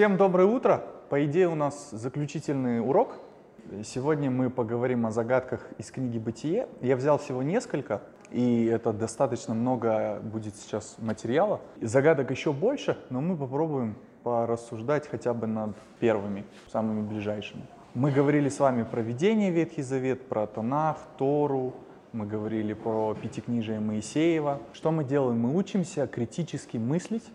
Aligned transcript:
Всем 0.00 0.16
доброе 0.16 0.46
утро. 0.46 0.82
По 1.10 1.26
идее 1.26 1.48
у 1.48 1.54
нас 1.54 1.90
заключительный 1.90 2.80
урок. 2.80 3.18
Сегодня 3.84 4.30
мы 4.30 4.48
поговорим 4.48 5.04
о 5.04 5.10
загадках 5.10 5.68
из 5.76 5.90
книги 5.90 6.16
«Бытие». 6.16 6.68
Я 6.80 6.96
взял 6.96 7.18
всего 7.18 7.42
несколько, 7.42 8.00
и 8.30 8.64
это 8.64 8.94
достаточно 8.94 9.52
много 9.52 10.18
будет 10.22 10.56
сейчас 10.56 10.96
материала. 10.96 11.60
Загадок 11.82 12.30
еще 12.30 12.54
больше, 12.54 12.96
но 13.10 13.20
мы 13.20 13.36
попробуем 13.36 13.94
порассуждать 14.22 15.06
хотя 15.06 15.34
бы 15.34 15.46
над 15.46 15.76
первыми, 15.98 16.46
самыми 16.72 17.06
ближайшими. 17.06 17.66
Мы 17.92 18.10
говорили 18.10 18.48
с 18.48 18.58
вами 18.58 18.84
про 18.84 19.02
видение 19.02 19.50
Ветхий 19.50 19.82
Завет, 19.82 20.26
про 20.30 20.46
Танах, 20.46 20.96
Тору, 21.18 21.74
мы 22.14 22.24
говорили 22.24 22.72
про 22.72 23.14
Пятикнижие 23.20 23.80
Моисеева. 23.80 24.62
Что 24.72 24.92
мы 24.92 25.04
делаем? 25.04 25.40
Мы 25.40 25.54
учимся 25.54 26.06
критически 26.06 26.78
мыслить 26.78 27.30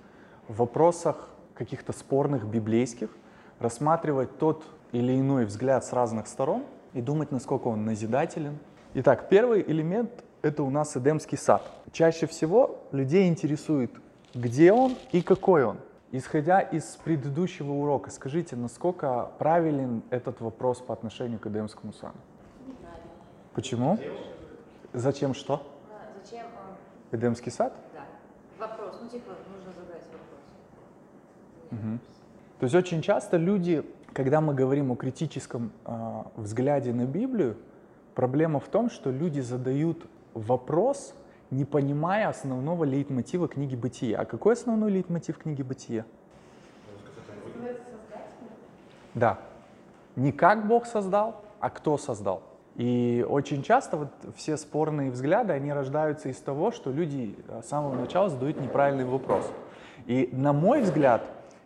в 0.48 0.58
вопросах 0.58 1.30
каких-то 1.56 1.94
спорных 1.94 2.46
библейских, 2.46 3.10
рассматривать 3.60 4.38
тот 4.38 4.64
или 4.92 5.20
иной 5.20 5.46
взгляд 5.46 5.84
с 5.84 5.94
разных 5.94 6.28
сторон 6.28 6.64
и 6.94 7.02
думать, 7.02 7.32
насколько 7.32 7.68
он 7.68 7.86
назидателен. 7.86 8.60
Итак, 8.94 9.28
первый 9.30 9.62
элемент— 9.62 10.12
это 10.42 10.64
у 10.64 10.70
нас 10.70 10.96
Эдемский 10.96 11.38
сад. 11.38 11.64
Чаще 11.92 12.28
всего 12.28 12.78
людей 12.92 13.28
интересует, 13.28 13.92
где 14.34 14.72
он 14.72 14.96
и 15.12 15.22
какой 15.22 15.66
он. 15.66 15.78
Исходя 16.12 16.60
из 16.60 16.84
предыдущего 17.04 17.72
урока, 17.72 18.10
скажите, 18.10 18.56
насколько 18.56 19.32
правилен 19.38 20.04
этот 20.12 20.40
вопрос 20.40 20.80
по 20.80 20.94
отношению 20.94 21.40
к 21.40 21.48
Эдемскому 21.48 21.94
саду? 21.94 22.18
Почему? 23.54 23.98
Зачем 24.94 25.34
что? 25.34 25.62
А, 25.90 26.22
Зачем 26.24 26.46
он? 26.46 27.18
Эдемский 27.18 27.52
сад? 27.52 27.74
Да. 27.94 28.68
Вопрос. 28.68 29.00
Ну, 29.02 29.10
типа. 29.10 29.32
Мгм. 31.76 32.00
То 32.60 32.64
есть 32.66 32.76
очень 32.76 33.02
часто 33.02 33.38
люди, 33.38 33.84
когда 34.14 34.42
мы 34.42 34.54
говорим 34.54 34.92
о 34.92 34.96
критическом 34.96 35.72
э, 35.86 36.24
взгляде 36.38 36.94
на 36.94 37.06
Библию, 37.06 37.58
проблема 38.14 38.60
в 38.60 38.68
том, 38.68 38.90
что 38.90 39.12
люди 39.12 39.42
задают 39.42 40.06
вопрос, 40.34 41.14
не 41.52 41.66
понимая 41.66 42.30
основного 42.30 42.84
лейтмотива 42.86 43.48
книги 43.48 43.76
Бытия. 43.76 44.22
А 44.22 44.26
какой 44.26 44.54
основной 44.54 44.92
лейтмотив 44.92 45.38
книги 45.38 45.62
Бытия? 45.62 46.06
Да. 49.14 49.40
Не 50.16 50.32
как 50.32 50.68
Бог 50.68 50.86
создал, 50.86 51.44
а 51.60 51.70
кто 51.70 51.98
создал. 51.98 52.42
И 52.76 53.26
очень 53.28 53.64
часто 53.64 53.96
вот 53.98 54.10
все 54.36 54.58
спорные 54.58 55.10
взгляды, 55.10 55.54
они 55.54 55.72
рождаются 55.72 56.30
из 56.30 56.38
того, 56.38 56.72
что 56.72 56.92
люди 56.92 57.36
э, 57.48 57.62
с 57.64 57.70
самого 57.70 57.96
начала 57.96 58.30
задают 58.30 58.60
неправильный 58.60 59.06
вопрос. 59.06 59.50
И 60.08 60.30
на 60.34 60.52
мой 60.52 60.82
взгляд, 60.82 61.24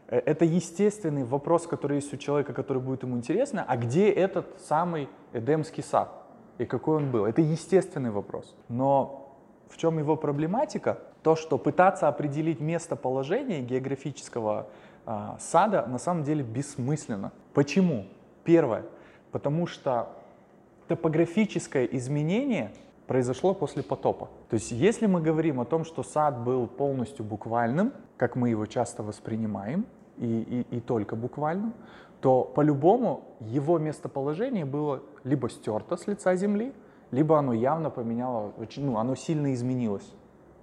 это 0.10 0.44
естественный 0.44 1.24
вопрос, 1.24 1.68
который 1.68 1.98
есть 1.98 2.14
у 2.14 2.18
человека, 2.18 2.54
который 2.54 2.82
будет 2.82 3.04
ему 3.04 3.18
интересно, 3.18 3.64
а 3.68 3.78
где 3.78 4.10
этот 4.10 4.60
самый 4.62 5.08
Эдемский 5.34 5.84
сад 5.84 6.12
и 6.58 6.66
какой 6.66 6.98
он 6.98 7.12
был? 7.12 7.26
Это 7.26 7.42
естественный 7.42 8.10
вопрос. 8.10 8.56
Но 8.68 9.36
в 9.70 9.78
чем 9.78 10.00
его 10.00 10.16
проблематика? 10.16 10.98
То, 11.22 11.36
что 11.36 11.58
пытаться 11.58 12.08
определить 12.08 12.60
местоположение 12.60 13.62
географического 13.62 14.68
а, 15.06 15.38
сада 15.40 15.86
на 15.86 16.00
самом 16.00 16.23
деле 16.23 16.44
бессмысленно. 16.44 17.32
Почему? 17.54 18.06
Первое, 18.44 18.86
потому 19.32 19.68
что 19.68 20.10
топографическое 20.88 21.86
изменение 21.86 22.72
произошло 23.06 23.54
после 23.54 23.84
потопа. 23.84 24.30
То 24.50 24.56
есть 24.56 24.72
если 24.72 25.06
мы 25.06 25.22
говорим 25.22 25.60
о 25.60 25.66
том, 25.66 25.86
что 25.86 26.04
сад 26.04 26.40
был 26.44 26.68
полностью 26.68 27.26
буквальным, 27.26 27.94
как 28.18 28.36
мы 28.36 28.50
его 28.50 28.66
часто 28.66 29.04
воспринимаем, 29.04 29.86
и, 30.20 30.66
и, 30.72 30.78
и 30.78 30.80
только 30.80 31.16
буквальным, 31.16 31.73
то 32.22 32.44
по-любому 32.44 33.23
его 33.39 33.80
местоположение 33.80 34.66
было 34.66 35.02
либо 35.23 35.50
стерто 35.50 35.95
с 35.95 36.08
лица 36.08 36.36
земли, 36.36 36.73
либо 37.11 37.39
оно 37.39 37.53
явно 37.53 37.89
поменяло, 37.89 38.53
ну, 38.78 38.98
оно 38.98 39.16
сильно 39.16 39.54
изменилось. 39.54 40.14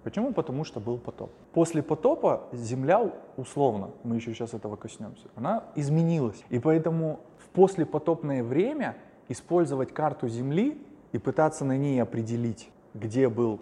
Почему? 0.04 0.32
Потому 0.32 0.62
что 0.62 0.78
был 0.78 0.98
потоп. 0.98 1.32
После 1.52 1.82
потопа 1.82 2.44
земля, 2.52 3.12
условно, 3.36 3.90
мы 4.04 4.16
еще 4.16 4.32
сейчас 4.34 4.54
этого 4.54 4.76
коснемся, 4.76 5.26
она 5.34 5.64
изменилась. 5.74 6.44
И 6.48 6.60
поэтому 6.60 7.18
в 7.38 7.48
послепотопное 7.48 8.44
время 8.44 8.96
использовать 9.28 9.92
карту 9.92 10.28
Земли 10.28 10.80
и 11.10 11.18
пытаться 11.18 11.64
на 11.64 11.76
ней 11.76 12.00
определить, 12.00 12.70
где 12.94 13.28
был 13.28 13.58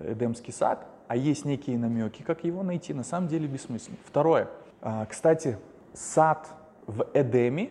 Эдемский 0.00 0.52
сад, 0.52 0.84
а 1.06 1.16
есть 1.16 1.44
некие 1.44 1.78
намеки, 1.78 2.22
как 2.22 2.42
его 2.42 2.62
найти, 2.62 2.92
на 2.92 3.04
самом 3.04 3.28
деле 3.28 3.46
бессмысленно. 3.46 3.98
Второе. 4.04 4.48
А, 4.86 5.06
Кстати, 5.06 5.56
сад 5.94 6.46
в 6.86 7.06
Эдеме, 7.14 7.70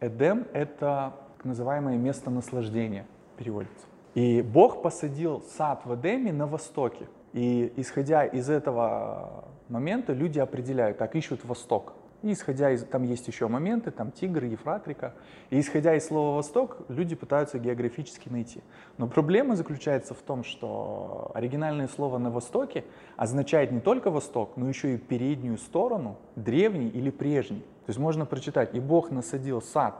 Эдем— 0.00 0.46
это 0.52 1.14
так 1.38 1.46
называемое 1.46 1.96
место 1.96 2.28
наслаждения, 2.28 3.06
переводится. 3.38 3.86
И 4.14 4.42
Бог 4.42 4.82
посадил 4.82 5.42
сад 5.56 5.80
в 5.86 5.94
Эдеме 5.94 6.34
на 6.34 6.46
востоке. 6.46 7.06
И 7.32 7.72
исходя 7.76 8.26
из 8.26 8.50
этого 8.50 9.46
момента 9.70 10.12
люди 10.12 10.38
определяют, 10.38 10.98
так 10.98 11.16
ищут 11.16 11.42
восток. 11.46 11.94
И 12.24 12.32
исходя 12.32 12.70
из, 12.70 12.84
там 12.84 13.02
есть 13.02 13.28
еще 13.28 13.48
моменты, 13.48 13.90
там 13.90 14.10
Тигр, 14.10 14.44
Ефрат 14.44 14.88
река. 14.88 15.12
И 15.50 15.60
исходя 15.60 15.94
из 15.94 16.06
слова 16.06 16.34
«восток», 16.34 16.78
люди 16.88 17.14
пытаются 17.14 17.58
географически 17.58 18.30
найти. 18.30 18.62
Но 18.96 19.08
проблема 19.08 19.56
заключается 19.56 20.14
в 20.14 20.22
том, 20.22 20.42
что 20.42 21.30
оригинальное 21.34 21.86
слово 21.86 22.16
«на 22.16 22.30
востоке» 22.30 22.84
означает 23.18 23.72
не 23.72 23.80
только 23.80 24.10
восток, 24.10 24.56
но 24.56 24.66
еще 24.66 24.94
и 24.94 24.96
переднюю 24.96 25.58
сторону, 25.58 26.16
древний 26.34 26.88
или 26.88 27.10
прежний. 27.10 27.60
То 27.60 27.90
есть 27.90 27.98
можно 27.98 28.24
прочитать 28.24 28.74
«И 28.74 28.80
Бог 28.80 29.10
насадил 29.10 29.60
сад 29.60 29.94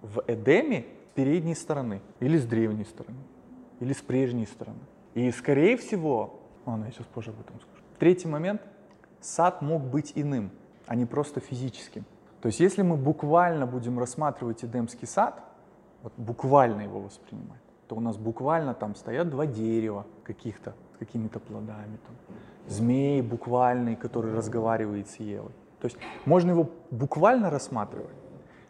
в 0.00 0.24
Эдеме 0.26 0.86
с 1.10 1.12
передней 1.12 1.54
стороны, 1.54 2.00
или 2.18 2.38
с 2.38 2.46
древней 2.46 2.86
стороны, 2.86 3.18
или 3.78 3.92
с 3.92 4.00
прежней 4.00 4.46
стороны». 4.46 4.80
И 5.12 5.30
скорее 5.30 5.76
всего, 5.76 6.40
ладно, 6.64 6.86
я 6.86 6.92
сейчас 6.92 7.04
позже 7.08 7.28
об 7.28 7.40
этом 7.40 7.56
скажу. 7.56 7.82
Третий 7.98 8.26
момент. 8.26 8.62
Сад 9.20 9.60
мог 9.60 9.82
быть 9.82 10.12
иным, 10.16 10.50
а 10.92 10.94
не 10.94 11.06
просто 11.06 11.40
физическим. 11.40 12.04
То 12.42 12.48
есть 12.48 12.60
если 12.60 12.82
мы 12.82 12.98
буквально 12.98 13.66
будем 13.66 13.98
рассматривать 13.98 14.62
Эдемский 14.62 15.08
сад, 15.08 15.42
вот 16.02 16.12
буквально 16.18 16.82
его 16.82 17.00
воспринимать, 17.00 17.62
то 17.88 17.96
у 17.96 18.00
нас 18.00 18.18
буквально 18.18 18.74
там 18.74 18.94
стоят 18.94 19.30
два 19.30 19.46
дерева 19.46 20.04
каких-то, 20.22 20.74
с 20.94 20.98
какими-то 20.98 21.40
плодами, 21.40 21.96
там, 22.06 22.36
змей 22.68 23.22
буквальный, 23.22 23.96
который 23.96 24.34
разговаривает 24.34 25.08
с 25.08 25.16
Евой. 25.16 25.52
То 25.80 25.86
есть 25.86 25.96
можно 26.26 26.50
его 26.50 26.68
буквально 26.90 27.48
рассматривать, 27.48 28.18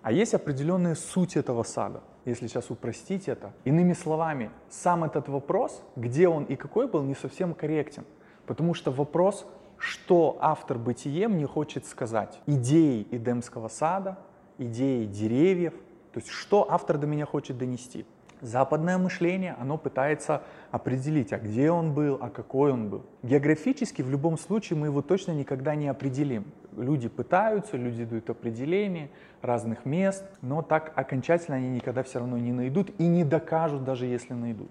а 0.03 0.12
есть 0.12 0.32
определенная 0.32 0.94
суть 0.94 1.37
этого 1.37 1.65
сада, 1.65 2.03
если 2.25 2.47
сейчас 2.47 2.71
упростить 2.71 3.27
это. 3.27 3.50
Иными 3.65 3.94
словами, 3.94 4.53
сам 4.71 5.03
этот 5.03 5.28
вопрос, 5.28 5.82
где 5.97 6.28
он 6.28 6.44
и 6.44 6.55
какой 6.55 6.87
был, 6.87 7.03
не 7.03 7.16
совсем 7.16 7.53
корректен. 7.53 8.05
Потому 8.47 8.75
что 8.75 8.93
вопрос, 8.93 9.44
что 9.82 10.38
автор 10.41 10.78
«Бытие» 10.78 11.26
мне 11.26 11.44
хочет 11.44 11.87
сказать. 11.87 12.41
Идеи 12.47 13.04
Эдемского 13.10 13.66
сада, 13.66 14.16
идеи 14.56 15.06
деревьев, 15.06 15.75
то 16.12 16.20
есть 16.20 16.28
что 16.28 16.70
автор 16.70 16.98
до 16.98 17.09
меня 17.09 17.26
хочет 17.26 17.59
донести. 17.59 18.06
Западное 18.41 18.97
мышление, 18.97 19.56
оно 19.59 19.78
пытается 19.78 20.43
определить, 20.70 21.32
а 21.32 21.38
где 21.38 21.72
он 21.72 21.94
был, 21.94 22.16
а 22.20 22.31
какой 22.31 22.72
он 22.72 22.91
был. 22.91 23.04
Географически 23.25 24.03
в 24.03 24.10
любом 24.10 24.38
случае 24.38 24.78
мы 24.78 24.87
его 24.87 25.03
точно 25.03 25.32
никогда 25.32 25.75
не 25.75 25.88
определим. 25.88 26.44
Люди 26.76 27.09
пытаются, 27.09 27.76
люди 27.76 28.04
дают 28.04 28.31
определение 28.31 29.10
разных 29.43 29.84
мест, 29.84 30.25
но 30.43 30.62
так 30.62 30.93
окончательно 30.94 31.56
они 31.56 31.70
никогда 31.70 32.04
все 32.04 32.20
равно 32.20 32.38
не 32.38 32.53
найдут 32.53 32.91
и 32.99 33.06
не 33.09 33.25
докажут, 33.25 33.82
даже 33.82 34.06
если 34.06 34.32
найдут. 34.32 34.70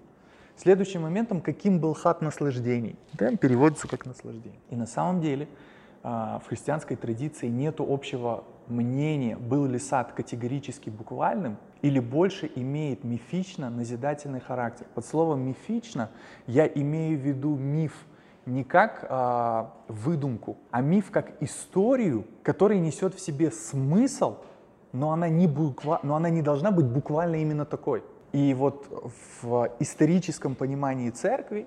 Следующим 0.56 1.02
моментом, 1.02 1.40
каким 1.40 1.80
был 1.80 1.94
хат 1.94 2.22
наслаждений. 2.22 2.96
Да, 3.14 3.34
переводится 3.36 3.88
как 3.88 4.06
наслаждение. 4.06 4.60
И 4.70 4.76
на 4.76 4.86
самом 4.86 5.20
деле 5.20 5.48
а, 6.02 6.40
в 6.44 6.48
христианской 6.48 6.96
традиции 6.96 7.48
нет 7.48 7.76
общего 7.78 8.44
мнения, 8.68 9.36
был 9.36 9.66
ли 9.66 9.78
сад 9.78 10.12
категорически 10.12 10.90
буквальным 10.90 11.56
или 11.80 11.98
больше 11.98 12.50
имеет 12.54 13.04
мифично-назидательный 13.04 14.40
характер. 14.40 14.86
Под 14.94 15.04
словом 15.04 15.40
мифично 15.40 16.10
я 16.46 16.66
имею 16.66 17.18
в 17.18 17.22
виду 17.22 17.56
миф 17.56 18.06
не 18.46 18.64
как 18.64 19.06
а, 19.08 19.72
выдумку, 19.88 20.58
а 20.70 20.80
миф 20.80 21.10
как 21.10 21.40
историю, 21.40 22.26
которая 22.42 22.78
несет 22.78 23.14
в 23.14 23.20
себе 23.20 23.50
смысл, 23.50 24.36
но 24.92 25.12
она 25.12 25.28
не, 25.28 25.46
буква, 25.46 26.00
но 26.02 26.16
она 26.16 26.28
не 26.30 26.42
должна 26.42 26.70
быть 26.70 26.86
буквально 26.86 27.36
именно 27.36 27.64
такой. 27.64 28.02
И 28.32 28.54
вот 28.54 28.86
в 29.42 29.70
историческом 29.78 30.54
понимании 30.54 31.10
церкви 31.10 31.66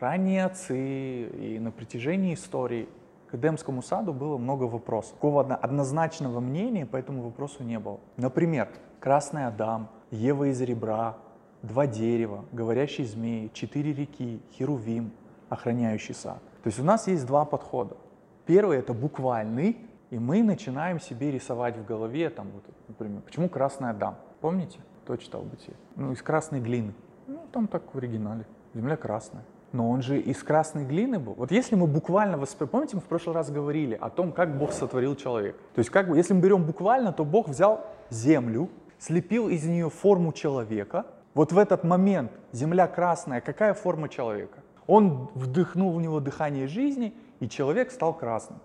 ранние 0.00 0.44
отцы 0.46 1.24
и 1.28 1.58
на 1.58 1.70
протяжении 1.70 2.34
истории 2.34 2.88
к 3.30 3.34
Эдемскому 3.34 3.82
саду 3.82 4.12
было 4.12 4.38
много 4.38 4.64
вопросов. 4.64 5.12
Такого 5.14 5.42
одно- 5.42 5.58
однозначного 5.60 6.40
мнения 6.40 6.86
по 6.86 6.96
этому 6.96 7.22
вопросу 7.22 7.64
не 7.64 7.78
было. 7.78 8.00
Например, 8.16 8.68
красный 9.00 9.46
Адам, 9.46 9.90
Ева 10.10 10.50
из 10.50 10.60
ребра, 10.62 11.16
два 11.62 11.86
дерева, 11.86 12.44
говорящий 12.52 13.04
змей, 13.04 13.50
четыре 13.52 13.92
реки, 13.92 14.40
Херувим, 14.52 15.10
охраняющий 15.48 16.14
сад. 16.14 16.38
То 16.62 16.68
есть 16.68 16.78
у 16.78 16.84
нас 16.84 17.08
есть 17.08 17.26
два 17.26 17.44
подхода. 17.44 17.96
Первый— 18.46 18.78
это 18.78 18.94
буквальный, 18.94 19.76
И 20.10 20.18
мы 20.18 20.42
начинаем 20.42 21.00
себе 21.00 21.32
рисовать 21.32 21.76
в 21.76 21.84
голове, 21.84 22.30
там, 22.30 22.48
вот, 22.52 22.64
например, 22.86 23.22
почему 23.22 23.48
красный 23.48 23.90
Адам? 23.90 24.16
Помните? 24.40 24.78
Кто 25.06 25.16
читал 25.16 25.42
Бытие? 25.42 25.76
Ну, 25.94 26.10
из 26.10 26.20
красной 26.20 26.58
глины. 26.58 26.92
Ну, 27.28 27.38
там 27.52 27.68
так 27.68 27.94
в 27.94 27.96
оригинале. 27.96 28.44
Земля 28.74 28.96
красная. 28.96 29.44
Но 29.70 29.88
он 29.88 30.02
же 30.02 30.20
из 30.20 30.42
красной 30.42 30.84
глины 30.84 31.20
был. 31.20 31.34
Вот 31.34 31.52
если 31.52 31.76
мы 31.76 31.86
буквально 31.86 32.36
воспринимаем, 32.36 32.72
помните, 32.72 32.96
мы 32.96 33.02
в 33.02 33.04
прошлый 33.04 33.36
раз 33.36 33.48
говорили 33.48 33.94
о 33.94 34.10
том, 34.10 34.32
как 34.32 34.58
Бог 34.58 34.72
сотворил 34.72 35.14
человека. 35.14 35.58
То 35.76 35.78
есть, 35.78 35.90
как 35.90 36.08
бы, 36.08 36.16
если 36.16 36.34
мы 36.34 36.40
берем 36.40 36.64
буквально, 36.64 37.12
то 37.12 37.24
Бог 37.24 37.48
взял 37.48 37.86
землю, 38.10 38.68
слепил 38.98 39.48
из 39.48 39.64
нее 39.64 39.90
форму 39.90 40.32
человека. 40.32 41.06
Вот 41.34 41.52
в 41.52 41.58
этот 41.58 41.84
момент 41.84 42.32
земля 42.50 42.88
красная, 42.88 43.40
какая 43.40 43.74
форма 43.74 44.08
человека? 44.08 44.58
Он 44.88 45.30
вдохнул 45.36 45.92
в 45.92 46.02
него 46.02 46.18
дыхание 46.18 46.66
жизни, 46.66 47.14
и 47.38 47.48
человек 47.48 47.92
стал 47.92 48.12
красным. 48.12 48.58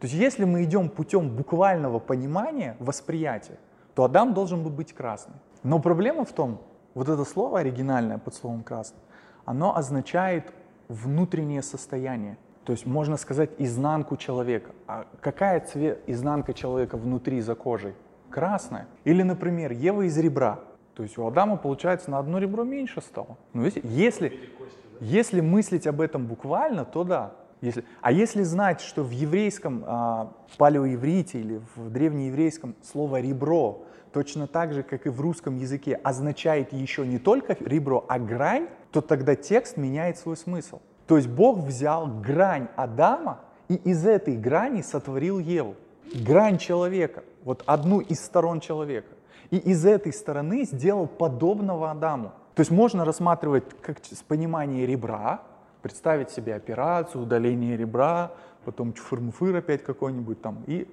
То 0.00 0.08
есть 0.08 0.14
если 0.14 0.42
мы 0.46 0.64
идем 0.64 0.88
путем 0.88 1.28
буквального 1.28 2.00
понимания, 2.00 2.74
восприятия, 2.80 3.60
то 3.94 4.02
Адам 4.02 4.34
должен 4.34 4.64
был 4.64 4.70
быть 4.70 4.92
красным. 4.92 5.36
Но 5.62 5.78
проблема 5.78 6.24
в 6.24 6.32
том, 6.32 6.60
вот 6.94 7.08
это 7.08 7.24
слово 7.24 7.60
оригинальное 7.60 8.18
под 8.18 8.34
словом 8.34 8.62
красный, 8.62 8.98
оно 9.44 9.76
означает 9.76 10.52
внутреннее 10.88 11.62
состояние. 11.62 12.38
То 12.64 12.72
есть 12.72 12.84
можно 12.84 13.16
сказать 13.16 13.50
изнанку 13.58 14.16
человека. 14.16 14.70
А 14.86 15.06
какая 15.20 15.60
цвет 15.60 16.02
изнанка 16.06 16.52
человека 16.52 16.96
внутри 16.96 17.40
за 17.40 17.54
кожей? 17.54 17.94
Красная. 18.28 18.88
Или, 19.04 19.22
например, 19.22 19.70
Ева 19.72 20.02
из 20.02 20.18
ребра. 20.18 20.58
То 20.94 21.02
есть 21.02 21.16
у 21.16 21.26
Адама, 21.26 21.56
получается, 21.56 22.10
на 22.10 22.18
одно 22.18 22.38
ребро 22.38 22.64
меньше 22.64 23.00
стало. 23.00 23.36
Ну, 23.52 23.62
видите, 23.62 23.86
если, 23.86 24.50
если 25.00 25.40
мыслить 25.40 25.86
об 25.86 26.00
этом 26.00 26.26
буквально, 26.26 26.84
то 26.84 27.04
да. 27.04 27.32
Если, 27.60 27.84
а 28.00 28.12
если 28.12 28.42
знать, 28.42 28.80
что 28.80 29.02
в 29.02 29.10
еврейском, 29.10 29.84
а, 29.86 30.32
в 30.48 30.56
палеоеврите 30.56 31.38
или 31.38 31.60
в 31.76 31.90
древнееврейском 31.90 32.74
слово 32.82 33.20
«ребро» 33.20 33.85
точно 34.16 34.46
так 34.46 34.72
же, 34.72 34.82
как 34.82 35.04
и 35.04 35.10
в 35.10 35.20
русском 35.20 35.58
языке, 35.58 36.00
означает 36.02 36.72
еще 36.72 37.06
не 37.06 37.18
только 37.18 37.54
ребро, 37.60 38.02
а 38.08 38.18
грань, 38.18 38.66
то 38.90 39.02
тогда 39.02 39.36
текст 39.36 39.76
меняет 39.76 40.16
свой 40.16 40.38
смысл. 40.38 40.80
То 41.06 41.18
есть 41.18 41.28
Бог 41.28 41.58
взял 41.58 42.06
грань 42.06 42.68
Адама 42.76 43.42
и 43.68 43.74
из 43.74 44.06
этой 44.06 44.38
грани 44.38 44.80
сотворил 44.80 45.38
Еву. 45.38 45.76
Грань 46.14 46.56
человека, 46.56 47.24
вот 47.44 47.62
одну 47.66 48.00
из 48.00 48.24
сторон 48.24 48.60
человека. 48.60 49.12
И 49.50 49.58
из 49.58 49.84
этой 49.84 50.14
стороны 50.14 50.64
сделал 50.64 51.06
подобного 51.06 51.90
Адаму. 51.90 52.32
То 52.54 52.60
есть 52.60 52.70
можно 52.70 53.04
рассматривать 53.04 53.64
как 53.82 53.98
с 54.02 54.22
понимания 54.22 54.86
ребра, 54.86 55.42
представить 55.82 56.30
себе 56.30 56.54
операцию, 56.54 57.22
удаление 57.22 57.76
ребра, 57.76 58.32
потом 58.64 58.94
чуфыр 58.94 59.56
опять 59.56 59.84
какой-нибудь 59.84 60.40
там 60.40 60.64
и, 60.66 60.88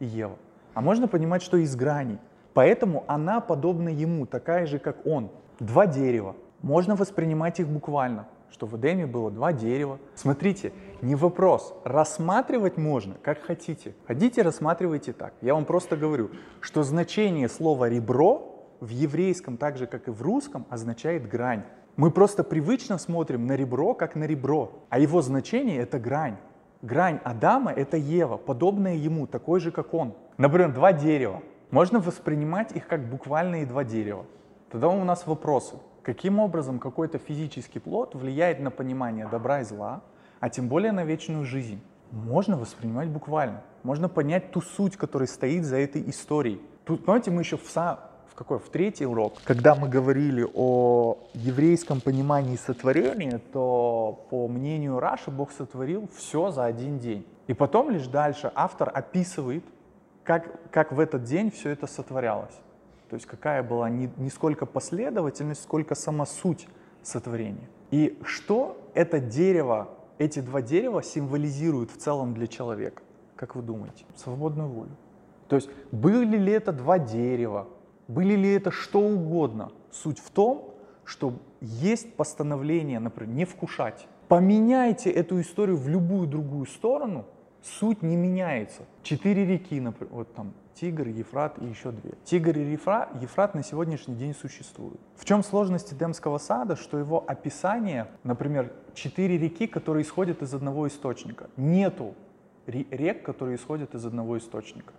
и 0.00 0.04
Ева. 0.04 0.36
А 0.74 0.82
можно 0.82 1.08
понимать, 1.08 1.42
что 1.42 1.56
из 1.56 1.74
граней. 1.74 2.18
Поэтому 2.54 3.04
она 3.06 3.40
подобна 3.40 3.88
ему, 3.88 4.26
такая 4.26 4.66
же, 4.66 4.78
как 4.78 5.06
он. 5.06 5.30
Два 5.58 5.86
дерева. 5.86 6.36
Можно 6.60 6.94
воспринимать 6.96 7.60
их 7.60 7.68
буквально, 7.68 8.28
что 8.50 8.66
в 8.66 8.76
Эдеме 8.76 9.06
было 9.06 9.30
два 9.30 9.52
дерева. 9.52 9.98
Смотрите, 10.14 10.72
не 11.00 11.14
вопрос. 11.14 11.74
Рассматривать 11.84 12.76
можно, 12.76 13.14
как 13.22 13.40
хотите. 13.40 13.94
Хотите, 14.06 14.42
рассматривайте 14.42 15.12
так. 15.12 15.34
Я 15.40 15.54
вам 15.54 15.64
просто 15.64 15.96
говорю, 15.96 16.30
что 16.60 16.82
значение 16.82 17.48
слова 17.48 17.88
«ребро» 17.88 18.68
в 18.80 18.88
еврейском, 18.88 19.56
так 19.56 19.76
же, 19.76 19.86
как 19.86 20.08
и 20.08 20.10
в 20.10 20.22
русском, 20.22 20.66
означает 20.68 21.28
грань. 21.28 21.62
Мы 21.96 22.10
просто 22.10 22.42
привычно 22.42 22.98
смотрим 22.98 23.46
на 23.46 23.54
ребро, 23.54 23.94
как 23.94 24.16
на 24.16 24.24
ребро, 24.24 24.72
а 24.88 24.98
его 24.98 25.22
значение— 25.22 25.78
это 25.78 25.98
грань. 25.98 26.36
Грань 26.80 27.20
Адама— 27.22 27.70
это 27.76 27.96
Ева, 27.96 28.38
подобная 28.38 28.94
ему, 28.94 29.26
такой 29.26 29.60
же, 29.60 29.70
как 29.70 29.94
он. 29.94 30.14
Например, 30.36 30.72
два 30.72 30.92
дерева. 30.92 31.42
Можно 31.72 32.00
воспринимать 32.00 32.72
их 32.72 32.86
как 32.86 33.08
буквальные 33.08 33.64
два 33.64 33.82
дерева. 33.82 34.26
Тогда 34.70 34.88
у 34.88 35.04
нас 35.04 35.26
вопросы. 35.26 35.76
Каким 36.02 36.38
образом 36.38 36.78
какой-то 36.78 37.16
физический 37.16 37.78
плод 37.78 38.14
влияет 38.14 38.60
на 38.60 38.70
понимание 38.70 39.26
добра 39.26 39.62
и 39.62 39.64
зла, 39.64 40.02
а 40.38 40.50
тем 40.50 40.68
более 40.68 40.92
на 40.92 41.04
вечную 41.04 41.46
жизнь? 41.46 41.80
Можно 42.10 42.58
воспринимать 42.58 43.08
буквально. 43.08 43.62
Можно 43.84 44.10
понять 44.10 44.50
ту 44.50 44.60
суть, 44.60 44.98
которая 44.98 45.26
стоит 45.26 45.64
за 45.64 45.76
этой 45.76 46.10
историей. 46.10 46.60
Тут, 46.84 47.06
понимаете, 47.06 47.30
мы 47.30 47.40
еще 47.40 47.56
в, 47.56 47.64
са, 47.70 48.00
в 48.30 48.34
какой? 48.34 48.58
В 48.58 48.68
третий 48.68 49.06
урок, 49.06 49.38
когда 49.42 49.74
мы 49.74 49.88
говорили 49.88 50.46
о 50.54 51.16
еврейском 51.32 52.02
понимании 52.02 52.56
сотворения, 52.56 53.40
то 53.50 54.26
по 54.28 54.46
мнению 54.46 55.00
Раши 55.00 55.30
Бог 55.30 55.50
сотворил 55.52 56.10
все 56.14 56.50
за 56.50 56.66
один 56.66 56.98
день. 56.98 57.26
И 57.46 57.54
потом 57.54 57.88
лишь 57.88 58.08
дальше 58.08 58.52
автор 58.54 58.90
описывает, 58.92 59.64
как, 60.24 60.70
как 60.70 60.92
в 60.92 61.00
этот 61.00 61.24
день 61.24 61.50
все 61.50 61.70
это 61.70 61.86
сотворялось. 61.86 62.54
То 63.08 63.16
есть 63.16 63.26
какая 63.26 63.62
была 63.62 63.90
не, 63.90 64.10
не 64.16 64.30
сколько 64.30 64.64
последовательность, 64.66 65.62
сколько 65.62 65.94
сама 65.94 66.26
суть 66.26 66.68
сотворения. 67.02 67.68
И 67.90 68.18
что 68.24 68.78
это 68.94 69.20
дерево, 69.20 69.90
эти 70.18 70.40
два 70.40 70.62
дерева 70.62 71.02
символизируют 71.02 71.90
в 71.90 71.98
целом 71.98 72.32
для 72.32 72.46
человека? 72.46 73.02
Как 73.36 73.54
вы 73.54 73.62
думаете? 73.62 74.04
Свободную 74.16 74.68
волю. 74.68 74.96
То 75.48 75.56
есть 75.56 75.68
были 75.90 76.38
ли 76.38 76.52
это 76.52 76.72
два 76.72 76.98
дерева, 76.98 77.68
были 78.08 78.34
ли 78.34 78.52
это 78.54 78.70
что 78.70 79.00
угодно. 79.00 79.72
Суть 79.90 80.18
в 80.18 80.30
том, 80.30 80.74
что 81.04 81.34
есть 81.60 82.14
постановление, 82.14 82.98
например, 82.98 83.34
не 83.34 83.44
вкушать. 83.44 84.06
Поменяйте 84.28 85.10
эту 85.10 85.40
историю 85.40 85.76
в 85.76 85.88
любую 85.88 86.26
другую 86.26 86.64
сторону, 86.66 87.26
суть 87.62 88.02
не 88.02 88.16
меняется. 88.16 88.82
Четыре 89.02 89.46
реки, 89.46 89.80
например, 89.80 90.12
вот 90.12 90.34
там 90.34 90.52
Тигр, 90.74 91.08
Ефрат 91.08 91.58
и 91.60 91.66
еще 91.66 91.92
две. 91.92 92.12
Тигр 92.24 92.56
и 92.58 92.72
Ефрат, 92.72 93.10
Ефрат 93.20 93.54
на 93.54 93.62
сегодняшний 93.62 94.14
день 94.14 94.34
существуют. 94.34 95.00
В 95.16 95.24
чем 95.24 95.44
сложность 95.44 95.92
Эдемского 95.92 96.38
сада, 96.38 96.76
что 96.76 96.98
его 96.98 97.22
описание, 97.26 98.08
например, 98.24 98.72
четыре 98.94 99.38
реки, 99.38 99.66
которые 99.66 100.02
исходят 100.02 100.42
из 100.42 100.54
одного 100.54 100.88
источника. 100.88 101.50
Нету 101.56 102.14
рек, 102.66 103.22
которые 103.22 103.56
исходят 103.56 103.94
из 103.94 104.04
одного 104.04 104.38
источника. 104.38 104.92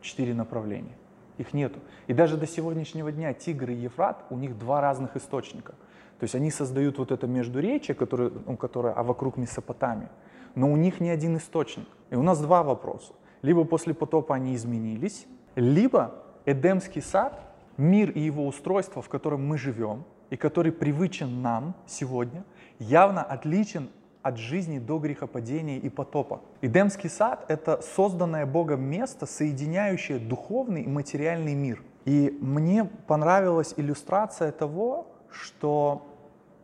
Четыре 0.00 0.34
направления. 0.34 0.96
Их 1.38 1.52
нету. 1.52 1.78
И 2.06 2.14
даже 2.14 2.36
до 2.36 2.46
сегодняшнего 2.46 3.12
дня 3.12 3.32
Тигр 3.32 3.70
и 3.70 3.74
Ефрат, 3.74 4.24
у 4.30 4.36
них 4.36 4.58
два 4.58 4.80
разных 4.80 5.16
источника. 5.16 5.72
То 6.18 6.24
есть 6.24 6.34
они 6.34 6.50
создают 6.50 6.98
вот 6.98 7.12
это 7.12 7.26
междуречие, 7.26 7.94
которое, 7.94 8.32
ну, 8.46 8.56
которое, 8.56 8.92
а 8.92 9.02
вокруг 9.04 9.36
Месопотамии. 9.36 10.08
Но 10.54 10.70
у 10.70 10.76
них 10.76 11.00
не 11.00 11.10
один 11.10 11.36
источник. 11.36 11.86
И 12.10 12.16
у 12.16 12.22
нас 12.22 12.40
два 12.40 12.62
вопроса. 12.62 13.12
Либо 13.42 13.64
после 13.64 13.94
потопа 13.94 14.34
они 14.34 14.54
изменились, 14.54 15.26
либо 15.54 16.14
Эдемский 16.46 17.02
сад, 17.02 17.40
мир 17.76 18.10
и 18.10 18.20
его 18.20 18.46
устройство, 18.46 19.02
в 19.02 19.08
котором 19.08 19.46
мы 19.46 19.58
живем, 19.58 20.04
и 20.30 20.36
который 20.36 20.72
привычен 20.72 21.42
нам 21.42 21.74
сегодня, 21.86 22.44
явно 22.78 23.22
отличен 23.22 23.90
от 24.22 24.36
жизни 24.36 24.78
до 24.78 24.98
грехопадения 24.98 25.78
и 25.78 25.88
потопа. 25.88 26.40
Эдемский 26.60 27.08
сад— 27.08 27.44
это 27.48 27.80
созданное 27.82 28.46
Богом 28.46 28.82
место, 28.82 29.26
соединяющее 29.26 30.18
духовный 30.18 30.82
и 30.82 30.88
материальный 30.88 31.54
мир. 31.54 31.82
И 32.04 32.36
мне 32.40 32.84
понравилась 33.06 33.74
иллюстрация 33.76 34.50
того, 34.52 35.06
что 35.30 36.07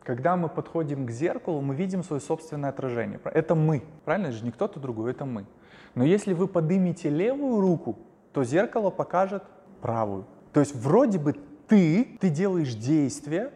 когда 0.04 0.37
мы 0.37 0.49
подходим 0.49 1.06
к 1.06 1.11
зеркалу, 1.11 1.61
мы 1.62 1.75
видим 1.75 2.04
свое 2.04 2.20
собственное 2.20 2.70
отражение. 2.70 3.18
Это 3.25 3.54
мы, 3.54 3.82
правильно? 4.04 4.26
Это 4.26 4.37
же 4.37 4.44
не 4.44 4.52
кто-то 4.52 4.78
другой, 4.78 5.12
это 5.12 5.25
мы. 5.25 5.46
Но 5.94 6.04
если 6.04 6.34
вы 6.34 6.46
поднимете 6.46 7.08
левую 7.08 7.61
руку, 7.61 7.99
то 8.32 8.44
зеркало 8.44 8.90
покажет 8.90 9.42
правую. 9.80 10.26
То 10.52 10.61
есть 10.61 10.75
вроде 10.75 11.18
бы 11.18 11.34
ты, 11.66 12.18
ты 12.20 12.28
делаешь 12.28 12.75
действие, 12.75 13.52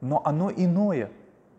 но 0.00 0.20
оно 0.24 0.50
иное 0.50 1.10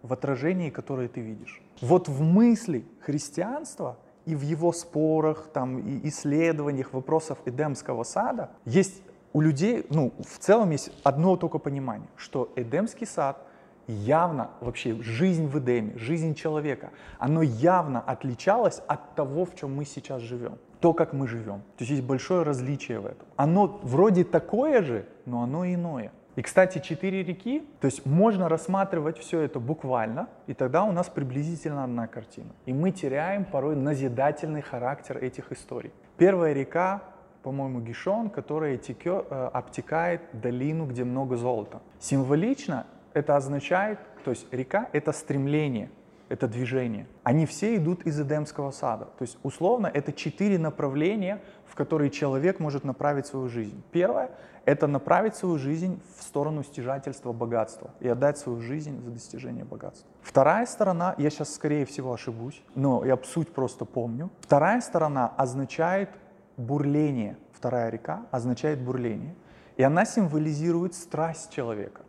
в 0.01 0.11
отражении, 0.11 0.69
которое 0.69 1.07
ты 1.07 1.21
видишь. 1.21 1.61
Вот 1.81 2.09
в 2.09 2.21
мысли 2.21 2.85
христианства 2.99 3.97
и 4.25 4.35
в 4.35 4.41
его 4.41 4.73
спорах, 4.73 5.47
там, 5.53 5.79
и 5.79 6.07
исследованиях 6.09 6.93
вопросов 6.93 7.37
Эдемского 7.45 8.03
сада 8.03 8.51
есть 8.65 9.01
у 9.31 9.39
людей, 9.39 9.85
ну, 9.89 10.13
в 10.19 10.39
целом 10.39 10.71
есть 10.71 10.91
одно 11.03 11.37
только 11.37 11.59
понимание, 11.59 12.09
что 12.17 12.51
Эдемский 12.55 13.07
сад 13.07 13.46
явно 13.87 14.51
вообще 14.59 15.01
жизнь 15.01 15.47
в 15.47 15.59
Эдеме, 15.59 15.97
жизнь 15.97 16.35
человека, 16.35 16.91
оно 17.19 17.41
явно 17.41 18.01
отличалось 18.01 18.81
от 18.87 19.15
того, 19.15 19.45
в 19.45 19.55
чем 19.55 19.75
мы 19.75 19.85
сейчас 19.85 20.21
живем. 20.21 20.57
То, 20.79 20.93
как 20.93 21.13
мы 21.13 21.27
живем. 21.27 21.61
То 21.77 21.83
есть 21.83 21.91
есть 21.91 22.03
большое 22.03 22.43
различие 22.43 22.99
в 22.99 23.05
этом. 23.05 23.27
Оно 23.35 23.79
вроде 23.83 24.23
такое 24.23 24.83
же, 24.83 25.05
но 25.25 25.41
оно 25.41 25.65
иное. 25.65 26.11
И, 26.35 26.43
кстати, 26.43 26.77
четыре 26.77 27.23
реки, 27.23 27.67
то 27.79 27.85
есть 27.85 28.05
можно 28.05 28.47
рассматривать 28.47 29.17
все 29.17 29.41
это 29.41 29.59
буквально, 29.59 30.27
и 30.45 30.53
тогда 30.53 30.83
у 30.83 30.91
нас 30.91 31.09
приблизительно 31.09 31.83
одна 31.83 32.05
картина. 32.05 32.51
И 32.67 32.73
мы 32.73 32.91
теряем 32.91 33.43
порой 33.43 33.75
назидательный 33.75 34.61
характер 34.61 35.17
этих 35.17 35.51
историй. 35.51 35.91
Первая 36.15 36.53
река, 36.53 37.01
по-моему, 37.41 37.81
Гишон, 37.81 38.29
которая 38.29 38.77
текет, 38.77 39.25
э, 39.31 39.49
обтекает 39.51 40.21
долину, 40.31 40.85
где 40.85 41.03
много 41.03 41.37
золота. 41.37 41.81
Символично 41.99 42.85
это 43.17 43.35
означает, 43.35 43.99
то 44.23 44.31
есть 44.31 44.51
река— 44.53 44.89
это 44.93 45.11
стремление. 45.11 45.89
это 46.29 46.47
движение. 46.47 47.07
Они 47.23 47.45
все 47.45 47.75
идут 47.77 48.05
из 48.05 48.19
Эдемского 48.19 48.71
сада. 48.71 49.05
То 49.05 49.23
есть, 49.23 49.37
условно, 49.43 49.87
это 49.87 50.11
четыре 50.11 50.59
направления, 50.59 51.41
в 51.65 51.75
которые 51.75 52.09
человек 52.09 52.59
может 52.59 52.83
направить 52.83 53.27
свою 53.27 53.47
жизнь. 53.47 53.81
Первое— 53.91 54.31
это 54.65 54.87
направить 54.87 55.35
свою 55.35 55.57
жизнь 55.57 56.01
в 56.17 56.23
сторону 56.23 56.63
стяжательства 56.63 57.31
богатства 57.31 57.91
и 58.01 58.09
отдать 58.09 58.37
свою 58.37 58.59
жизнь 58.59 59.01
за 59.01 59.11
достижение 59.11 59.63
богатства. 59.63 60.09
Вторая 60.21 60.65
сторона, 60.65 61.15
я 61.17 61.29
сейчас 61.29 61.53
скорее 61.53 61.85
всего 61.85 62.13
ошибусь, 62.13 62.61
но 62.75 63.05
я 63.05 63.17
суть 63.23 63.53
просто 63.53 63.85
помню. 63.85 64.29
Вторая 64.41 64.81
сторона 64.81 65.33
означает 65.37 66.09
бурление. 66.57 67.37
Вторая 67.53 67.89
река 67.89 68.25
означает 68.31 68.81
бурление. 68.81 69.35
И 69.77 69.83
она 69.83 70.05
символизирует 70.05 70.93
страсть 70.93 71.51
человека 71.51 72.01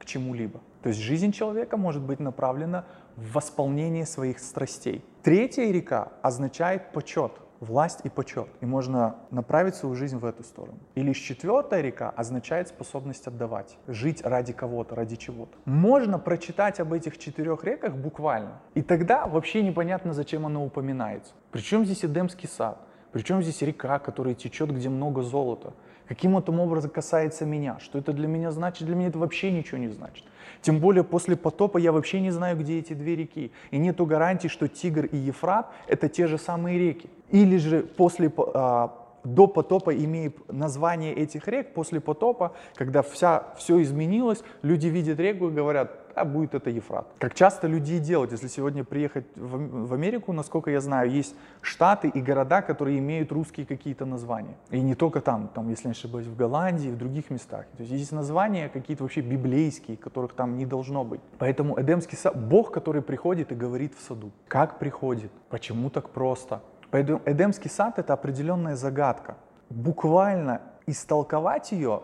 к 0.00 0.06
чему-либо. 0.06 0.60
То 0.82 0.88
есть 0.88 1.00
жизнь 1.00 1.30
человека 1.30 1.76
может 1.76 2.02
быть 2.02 2.20
направлена 2.20 2.84
в 3.16 3.34
восполнение 3.34 4.06
своих 4.06 4.38
страстей. 4.38 5.04
Третья 5.22 5.70
река 5.70 6.08
означает 6.22 6.92
почет, 6.92 7.32
власть 7.60 8.00
и 8.04 8.08
почет. 8.08 8.48
И 8.62 8.66
можно 8.66 9.16
направить 9.30 9.74
свою 9.74 9.94
жизнь 9.94 10.16
в 10.16 10.24
эту 10.24 10.42
сторону. 10.42 10.78
Или 10.94 11.12
четвертая 11.12 11.82
река 11.82 12.10
означает 12.16 12.68
способность 12.68 13.26
отдавать, 13.26 13.76
жить 13.86 14.22
ради 14.24 14.54
кого-то, 14.54 14.94
ради 14.94 15.16
чего-то. 15.16 15.52
Можно 15.66 16.18
прочитать 16.18 16.80
об 16.80 16.94
этих 16.94 17.18
четырех 17.18 17.62
реках 17.64 17.94
буквально. 17.94 18.60
И 18.74 18.82
тогда 18.82 19.26
вообще 19.26 19.62
непонятно, 19.62 20.14
зачем 20.14 20.46
оно 20.46 20.64
упоминается. 20.64 21.32
Причем 21.50 21.84
здесь 21.84 22.04
Эдемский 22.04 22.48
сад? 22.48 22.78
Причем 23.12 23.42
здесь 23.42 23.60
река, 23.62 23.98
которая 23.98 24.34
течет, 24.34 24.70
где 24.70 24.88
много 24.88 25.22
золота? 25.22 25.74
Каким 26.10 26.36
это 26.36 26.50
образом 26.50 26.90
касается 26.90 27.46
меня? 27.46 27.78
Что 27.78 28.00
это 28.00 28.12
для 28.12 28.26
меня 28.26 28.50
значит? 28.50 28.84
Для 28.84 28.96
меня 28.96 29.10
это 29.10 29.18
вообще 29.20 29.52
ничего 29.52 29.78
не 29.78 29.86
значит. 29.86 30.24
Тем 30.60 30.80
более 30.80 31.04
после 31.04 31.36
потопа 31.36 31.78
я 31.78 31.92
вообще 31.92 32.18
не 32.20 32.32
знаю, 32.32 32.58
где 32.58 32.80
эти 32.80 32.94
две 32.94 33.14
реки. 33.14 33.52
И 33.70 33.78
нету 33.78 34.06
гарантии, 34.06 34.48
что 34.48 34.66
Тигр 34.66 35.04
и 35.04 35.16
Ефрат— 35.16 35.70
это 35.86 36.08
те 36.08 36.26
же 36.26 36.36
самые 36.36 36.80
реки. 36.80 37.08
Или 37.30 37.58
же 37.58 37.82
после, 37.82 38.28
а, 38.54 38.92
до 39.22 39.46
потопа 39.46 39.94
имеет 39.94 40.52
название 40.52 41.14
этих 41.14 41.46
рек, 41.46 41.74
после 41.74 42.00
потопа, 42.00 42.56
когда 42.74 43.02
вся, 43.02 43.44
все 43.56 43.80
изменилось, 43.80 44.42
люди 44.62 44.88
видят 44.88 45.20
реку 45.20 45.46
и 45.46 45.52
говорят, 45.52 45.96
а 46.14 46.24
будет 46.24 46.54
это 46.54 46.70
Ефрат. 46.70 47.06
Как 47.18 47.34
часто 47.34 47.66
люди 47.66 47.98
делают, 47.98 48.32
если 48.32 48.48
сегодня 48.48 48.84
приехать 48.84 49.26
в, 49.36 49.86
в 49.88 49.94
Америку, 49.94 50.32
насколько 50.32 50.70
я 50.70 50.80
знаю, 50.80 51.10
есть 51.10 51.34
штаты 51.60 52.08
и 52.08 52.20
города, 52.20 52.62
которые 52.62 52.98
имеют 52.98 53.32
русские 53.32 53.66
какие-то 53.66 54.06
названия. 54.06 54.56
И 54.70 54.80
не 54.80 54.94
только 54.94 55.20
там, 55.20 55.48
там, 55.48 55.68
если 55.68 55.88
не 55.88 55.92
ошибаюсь, 55.92 56.26
в 56.26 56.36
Голландии, 56.36 56.88
в 56.88 56.96
других 56.96 57.30
местах. 57.30 57.66
То 57.76 57.82
есть 57.82 57.92
есть 57.92 58.12
названия 58.12 58.68
какие-то 58.68 59.02
вообще 59.02 59.20
библейские, 59.20 59.96
которых 59.96 60.32
там 60.34 60.56
не 60.56 60.66
должно 60.66 61.04
быть. 61.04 61.20
Поэтому 61.38 61.80
Эдемский 61.80 62.16
сад, 62.16 62.36
Бог, 62.36 62.72
который 62.72 63.02
приходит 63.02 63.52
и 63.52 63.54
говорит 63.54 63.94
в 63.94 64.06
саду. 64.06 64.30
Как 64.48 64.78
приходит? 64.78 65.30
Почему 65.48 65.90
так 65.90 66.10
просто? 66.10 66.62
Поэтому 66.90 67.22
Эдемский 67.24 67.70
сад— 67.70 67.94
это 67.98 68.12
определенная 68.12 68.76
загадка. 68.76 69.36
Буквально 69.68 70.60
истолковать 70.86 71.72
ее 71.72 72.02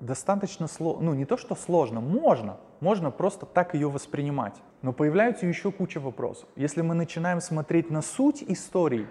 достаточно 0.00 0.68
сложно, 0.68 1.04
ну 1.04 1.14
не 1.14 1.24
то 1.24 1.36
что 1.36 1.54
сложно, 1.54 2.00
можно, 2.00 2.58
можно 2.80 3.10
просто 3.10 3.46
так 3.46 3.74
ее 3.74 3.88
воспринимать. 3.90 4.54
Но 4.82 4.92
появляются 4.92 5.46
еще 5.46 5.72
куча 5.72 5.98
вопросов. 5.98 6.48
Если 6.56 6.82
мы 6.82 6.94
начинаем 6.94 7.40
смотреть 7.40 7.90
на 7.90 8.02
суть 8.02 8.44
истории, 8.46 9.06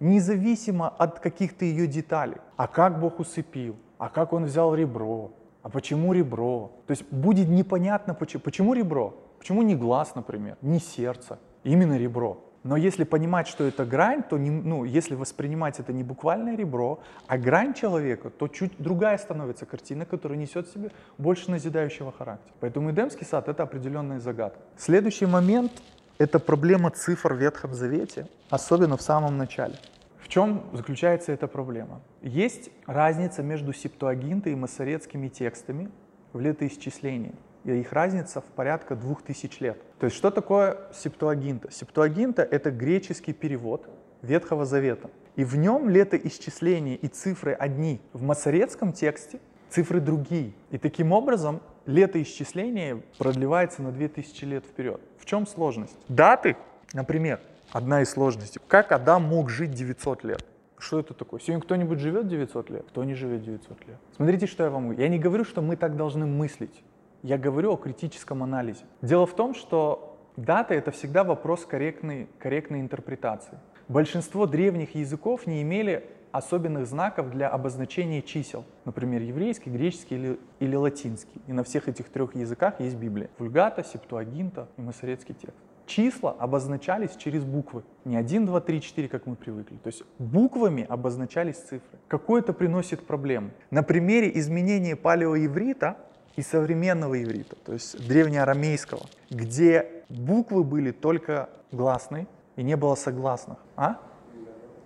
независимо 0.00 0.88
от 0.88 1.20
каких-то 1.20 1.64
ее 1.64 1.86
деталей, 1.86 2.36
а 2.56 2.66
как 2.66 3.00
Бог 3.00 3.20
усыпил, 3.20 3.76
а 3.98 4.08
как 4.08 4.32
Он 4.32 4.44
взял 4.44 4.74
ребро, 4.74 5.32
а 5.62 5.68
почему 5.68 6.12
ребро? 6.12 6.70
То 6.86 6.92
есть 6.92 7.10
будет 7.10 7.48
непонятно, 7.48 8.14
почему, 8.14 8.42
почему 8.42 8.74
ребро, 8.74 9.14
почему 9.38 9.62
не 9.62 9.74
глаз, 9.74 10.14
например, 10.14 10.56
не 10.62 10.78
сердце, 10.78 11.38
именно 11.64 11.96
ребро. 11.96 12.38
Но 12.66 12.76
если 12.76 13.04
понимать, 13.04 13.46
что 13.46 13.64
это 13.64 13.84
грань, 13.84 14.24
то 14.24 14.38
не, 14.38 14.50
ну, 14.50 14.84
если 14.84 15.14
воспринимать 15.14 15.78
это 15.78 15.92
не 15.92 16.02
буквальное 16.02 16.56
ребро, 16.56 16.98
а 17.28 17.38
грань 17.38 17.74
человека, 17.74 18.28
то 18.28 18.48
чуть 18.48 18.72
другая 18.78 19.18
становится 19.18 19.66
картина, 19.66 20.04
которая 20.04 20.36
несет 20.36 20.66
в 20.66 20.72
себе 20.72 20.90
больше 21.16 21.50
назидающего 21.50 22.10
характера. 22.10 22.52
Поэтому 22.58 22.90
Эдемский 22.90 23.24
сад— 23.24 23.48
это 23.48 23.62
определенная 23.62 24.18
загадка. 24.18 24.58
Следующий 24.76 25.26
момент— 25.26 25.70
это 26.18 26.40
проблема 26.40 26.90
цифр 26.90 27.34
в 27.34 27.38
Ветхом 27.38 27.72
Завете, 27.72 28.26
особенно 28.50 28.96
в 28.96 29.02
самом 29.02 29.38
начале. 29.38 29.76
В 30.18 30.28
чем 30.28 30.64
заключается 30.72 31.30
эта 31.30 31.46
проблема? 31.46 32.00
Есть 32.20 32.70
разница 32.86 33.44
между 33.44 33.72
септуагинтой 33.72 34.52
и 34.52 34.56
масоретскими 34.56 35.28
текстами 35.28 35.88
в 36.32 36.40
летоисчислении 36.40 37.32
и 37.66 37.80
их 37.80 37.92
разница 37.92 38.40
в 38.40 38.44
порядка 38.44 38.94
двух 38.94 39.22
тысяч 39.22 39.58
лет. 39.60 39.76
То 39.98 40.06
есть 40.06 40.16
что 40.16 40.30
такое 40.30 40.78
септуагинта? 40.94 41.70
Септуагинта— 41.70 42.42
это 42.50 42.70
греческий 42.70 43.32
перевод 43.32 43.88
Ветхого 44.22 44.64
Завета. 44.64 45.10
И 45.34 45.44
в 45.44 45.56
нем 45.56 45.88
летоисчисления 45.88 46.94
и 46.94 47.08
цифры 47.08 47.52
одни. 47.52 48.00
В 48.12 48.22
масорецком 48.22 48.92
тексте 48.92 49.40
цифры 49.68 50.00
другие. 50.00 50.52
И 50.70 50.78
таким 50.78 51.12
образом 51.12 51.60
летоисчисление 51.86 53.02
продлевается 53.18 53.82
на 53.82 53.90
2000 53.90 54.44
лет 54.44 54.64
вперед. 54.64 55.00
В 55.18 55.26
чем 55.26 55.46
сложность? 55.46 55.96
Даты, 56.08 56.56
например, 56.92 57.40
одна 57.72 58.02
из 58.02 58.10
сложностей. 58.10 58.60
Как 58.68 58.92
Адам 58.92 59.24
мог 59.24 59.50
жить 59.50 59.72
900 59.72 60.24
лет? 60.24 60.46
Что 60.78 61.00
это 61.00 61.14
такое? 61.14 61.40
Сегодня 61.40 61.62
кто-нибудь 61.62 61.98
живет 61.98 62.28
900 62.28 62.70
лет? 62.70 62.86
Кто 62.88 63.02
не 63.02 63.14
живет 63.14 63.42
900 63.42 63.86
лет? 63.88 63.96
Смотрите, 64.14 64.46
что 64.46 64.62
я 64.62 64.70
вам 64.70 64.84
говорю. 64.84 65.00
Я 65.00 65.08
не 65.08 65.18
говорю, 65.18 65.44
что 65.44 65.62
мы 65.62 65.74
так 65.74 65.96
должны 65.96 66.26
мыслить. 66.26 66.84
Я 67.22 67.38
говорю 67.38 67.72
о 67.72 67.76
критическом 67.76 68.42
анализе. 68.42 68.84
Дело 69.02 69.26
в 69.26 69.34
том, 69.34 69.54
что 69.54 70.18
дата— 70.36 70.74
это 70.74 70.90
всегда 70.90 71.24
вопрос 71.24 71.64
корректной, 71.64 72.28
корректной 72.38 72.80
интерпретации. 72.80 73.58
Большинство 73.88 74.46
древних 74.46 74.94
языков 74.94 75.46
не 75.46 75.62
имели 75.62 76.04
особенных 76.32 76.86
знаков 76.86 77.30
для 77.30 77.48
обозначения 77.48 78.22
чисел. 78.22 78.64
Например, 78.84 79.22
еврейский, 79.22 79.70
греческий 79.70 80.16
или, 80.16 80.40
или 80.60 80.76
латинский. 80.76 81.40
И 81.46 81.52
на 81.52 81.64
всех 81.64 81.88
этих 81.88 82.08
трех 82.08 82.34
языках 82.34 82.80
есть 82.80 82.96
Библия. 82.96 83.30
Вульгата, 83.38 83.82
Септуагинта 83.84 84.68
и 84.76 84.82
Масорецкий 84.82 85.34
текст. 85.34 85.56
Числа 85.86 86.34
обозначались 86.38 87.14
через 87.16 87.44
буквы. 87.44 87.84
Не 88.04 88.16
1, 88.16 88.44
2, 88.44 88.60
3, 88.60 88.80
4, 88.80 89.08
как 89.08 89.26
мы 89.26 89.36
привыкли. 89.36 89.76
То 89.76 89.86
есть 89.86 90.02
буквами 90.18 90.84
обозначались 90.88 91.56
цифры. 91.56 91.98
Какое 92.08 92.42
это 92.42 92.52
приносит 92.52 93.06
проблему? 93.06 93.50
На 93.70 93.82
примере 93.82 94.36
изменения 94.36 94.96
палеоеврита 94.96 95.96
и 96.36 96.42
современного 96.42 97.22
иврита, 97.22 97.56
то 97.64 97.72
есть 97.72 98.06
древнеарамейского, 98.06 99.02
где 99.30 100.04
буквы 100.08 100.62
были 100.64 100.92
только 100.92 101.48
гласные 101.72 102.26
и 102.56 102.62
не 102.62 102.76
было 102.76 102.94
согласных. 102.94 103.58
А? 103.74 103.98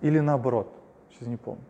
Или 0.01 0.19
наоборот? 0.19 0.73
Сейчас 1.11 1.27
не 1.27 1.37
помню. 1.37 1.63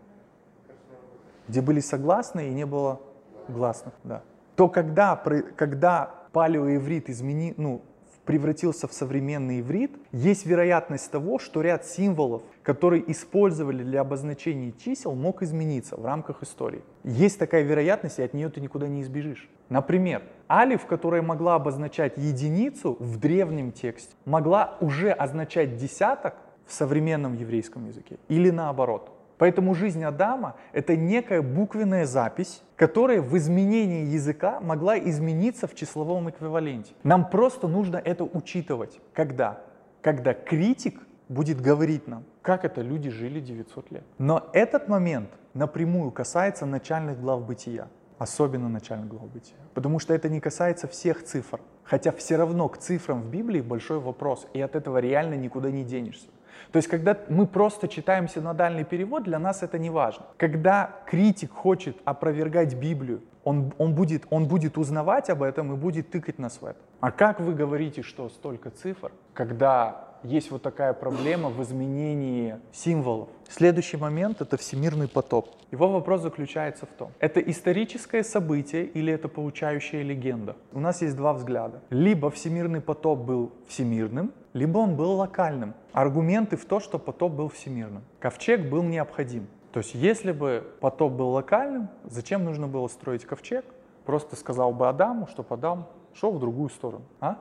Где 1.48 1.62
были 1.62 1.80
согласные 1.80 2.50
и 2.50 2.54
не 2.54 2.66
было 2.66 3.02
гласных, 3.48 3.94
да. 4.04 4.22
То 4.56 4.70
когда, 4.70 5.16
когда 5.56 6.12
палеоиврит 6.32 7.10
измени, 7.10 7.54
ну, 7.58 7.82
превратился 8.26 8.88
в 8.88 8.94
современный 8.94 9.62
иврит, 9.62 9.92
есть 10.12 10.46
вероятность 10.46 11.10
того, 11.12 11.40
что 11.40 11.62
ряд 11.62 11.86
символов, 11.86 12.44
которые 12.64 13.10
использовали 13.12 13.84
для 13.84 14.02
обозначения 14.02 14.74
чисел, 14.84 15.16
мог 15.16 15.42
измениться 15.42 15.96
в 15.98 16.06
рамках 16.06 16.44
истории. 16.44 16.84
Есть 17.04 17.40
такая 17.40 17.64
вероятность, 17.64 18.20
и 18.20 18.24
от 18.24 18.34
нее 18.34 18.50
ты 18.50 18.62
никуда 18.62 18.88
не 18.88 19.02
избежишь. 19.02 19.50
Например, 19.70 20.22
алиф, 20.50 20.86
которая 20.86 21.22
могла 21.22 21.56
обозначать 21.56 22.18
единицу 22.18 22.98
в 23.00 23.18
древнем 23.18 23.72
тексте, 23.72 24.14
могла 24.26 24.78
уже 24.82 25.12
означать 25.12 25.78
десяток 25.78 26.36
в 26.66 26.74
современном 26.74 27.34
еврейском 27.34 27.88
языке 27.88 28.18
или 28.28 28.50
наоборот. 28.50 29.12
Поэтому 29.42 29.74
жизнь 29.74 30.04
Адама— 30.04 30.56
это 30.72 30.96
некая 30.96 31.42
буквенная 31.42 32.06
запись, 32.06 32.62
которая 32.76 33.24
в 33.24 33.36
изменении 33.36 34.06
языка 34.06 34.60
могла 34.60 35.00
измениться 35.00 35.66
в 35.66 35.74
числовом 35.74 36.30
эквиваленте. 36.30 36.94
Нам 37.02 37.28
просто 37.28 37.68
нужно 37.68 37.98
это 37.98 38.24
учитывать. 38.24 39.00
Когда? 39.14 39.64
Когда 40.04 40.36
критик 40.36 41.02
будет 41.28 41.60
говорить 41.60 42.08
нам, 42.08 42.24
как 42.44 42.66
это 42.66 42.82
люди 42.84 43.10
жили 43.10 43.40
900 43.40 43.92
лет. 43.92 44.04
Но 44.20 44.48
этот 44.54 44.88
момент 44.88 45.32
напрямую 45.56 46.12
касается 46.12 46.68
начальных 46.68 47.20
глав 47.20 47.44
бытия, 47.44 47.88
особенно 48.20 48.70
начальных 48.70 49.08
глав 49.08 49.28
бытия, 49.32 49.58
потому 49.74 49.98
что 49.98 50.14
это 50.14 50.30
не 50.30 50.40
касается 50.40 50.88
всех 50.88 51.24
цифр. 51.24 51.62
Хотя 51.84 52.12
все 52.12 52.36
равно 52.36 52.70
к 52.70 52.78
цифрам 52.78 53.24
в 53.24 53.32
Библии 53.32 53.62
большой 53.62 54.00
вопрос, 54.00 54.46
и 54.54 54.62
от 54.62 54.76
этого 54.76 55.00
реально 55.00 55.34
никуда 55.34 55.72
не 55.72 55.84
денешься. 55.84 56.28
То 56.72 56.78
есть, 56.78 56.88
когда 56.88 57.18
мы 57.30 57.48
просто 57.48 57.88
читаем 57.88 58.28
синодальный 58.28 58.84
перевод, 58.84 59.24
для 59.24 59.40
нас 59.40 59.64
это 59.64 59.78
не 59.80 59.90
важно. 59.90 60.26
Когда 60.38 60.96
критик 61.06 61.52
хочет 61.52 61.98
опровергать 62.06 62.76
Библию, 62.76 63.22
он, 63.44 63.74
он, 63.78 63.96
будет, 63.96 64.24
он 64.30 64.48
будет 64.48 64.78
узнавать 64.78 65.30
об 65.30 65.42
этом 65.42 65.74
и 65.74 65.76
будет 65.76 66.12
тыкать 66.12 66.40
нас 66.40 66.62
в 66.62 66.66
это. 66.66 66.80
А 67.00 67.12
как 67.12 67.40
вы 67.40 67.54
говорите, 67.54 68.04
что 68.04 68.30
столько 68.30 68.70
цифр, 68.70 69.12
когда 69.34 70.12
есть 70.24 70.52
вот 70.52 70.62
такая 70.62 70.94
проблема 70.94 71.50
в 71.50 71.62
изменении 71.64 72.58
символов. 72.72 73.30
Следующий 73.50 73.98
момент— 73.98 74.40
это 74.42 74.58
всемирный 74.58 75.08
потоп. 75.08 75.50
Его 75.72 75.90
вопрос 75.90 76.22
заключается 76.22 76.86
в 76.86 76.90
том, 76.90 77.12
это 77.20 77.40
историческое 77.40 78.24
событие 78.24 78.86
или 78.86 79.12
это 79.12 79.28
получающая 79.28 80.04
легенда? 80.04 80.56
У 80.74 80.80
нас 80.80 81.02
есть 81.02 81.16
два 81.16 81.34
взгляда. 81.34 81.82
Либо 81.90 82.30
всемирный 82.30 82.82
потоп 82.82 83.20
был 83.20 83.52
всемирным, 83.68 84.32
либо 84.54 84.80
он 84.80 84.96
был 84.96 85.14
локальным. 85.14 85.74
Аргументы 85.94 86.58
в 86.58 86.66
то, 86.66 86.80
что 86.80 87.00
потоп 87.00 87.34
был 87.34 87.50
всемирным. 87.50 88.04
Ковчег 88.20 88.70
был 88.70 88.84
необходим. 88.84 89.48
То 89.72 89.80
есть 89.80 89.96
если 89.96 90.32
бы 90.32 90.68
потоп 90.82 91.14
был 91.14 91.30
локальным, 91.30 91.90
зачем 92.04 92.44
нужно 92.44 92.68
было 92.68 92.88
строить 92.88 93.26
ковчег? 93.26 93.66
Просто 94.06 94.36
сказал 94.36 94.74
бы 94.74 94.90
Адаму, 94.90 95.28
чтобы 95.28 95.54
Адам 95.56 95.88
шел 96.14 96.32
в 96.32 96.40
другую 96.40 96.70
сторону. 96.70 97.06
А? 97.20 97.38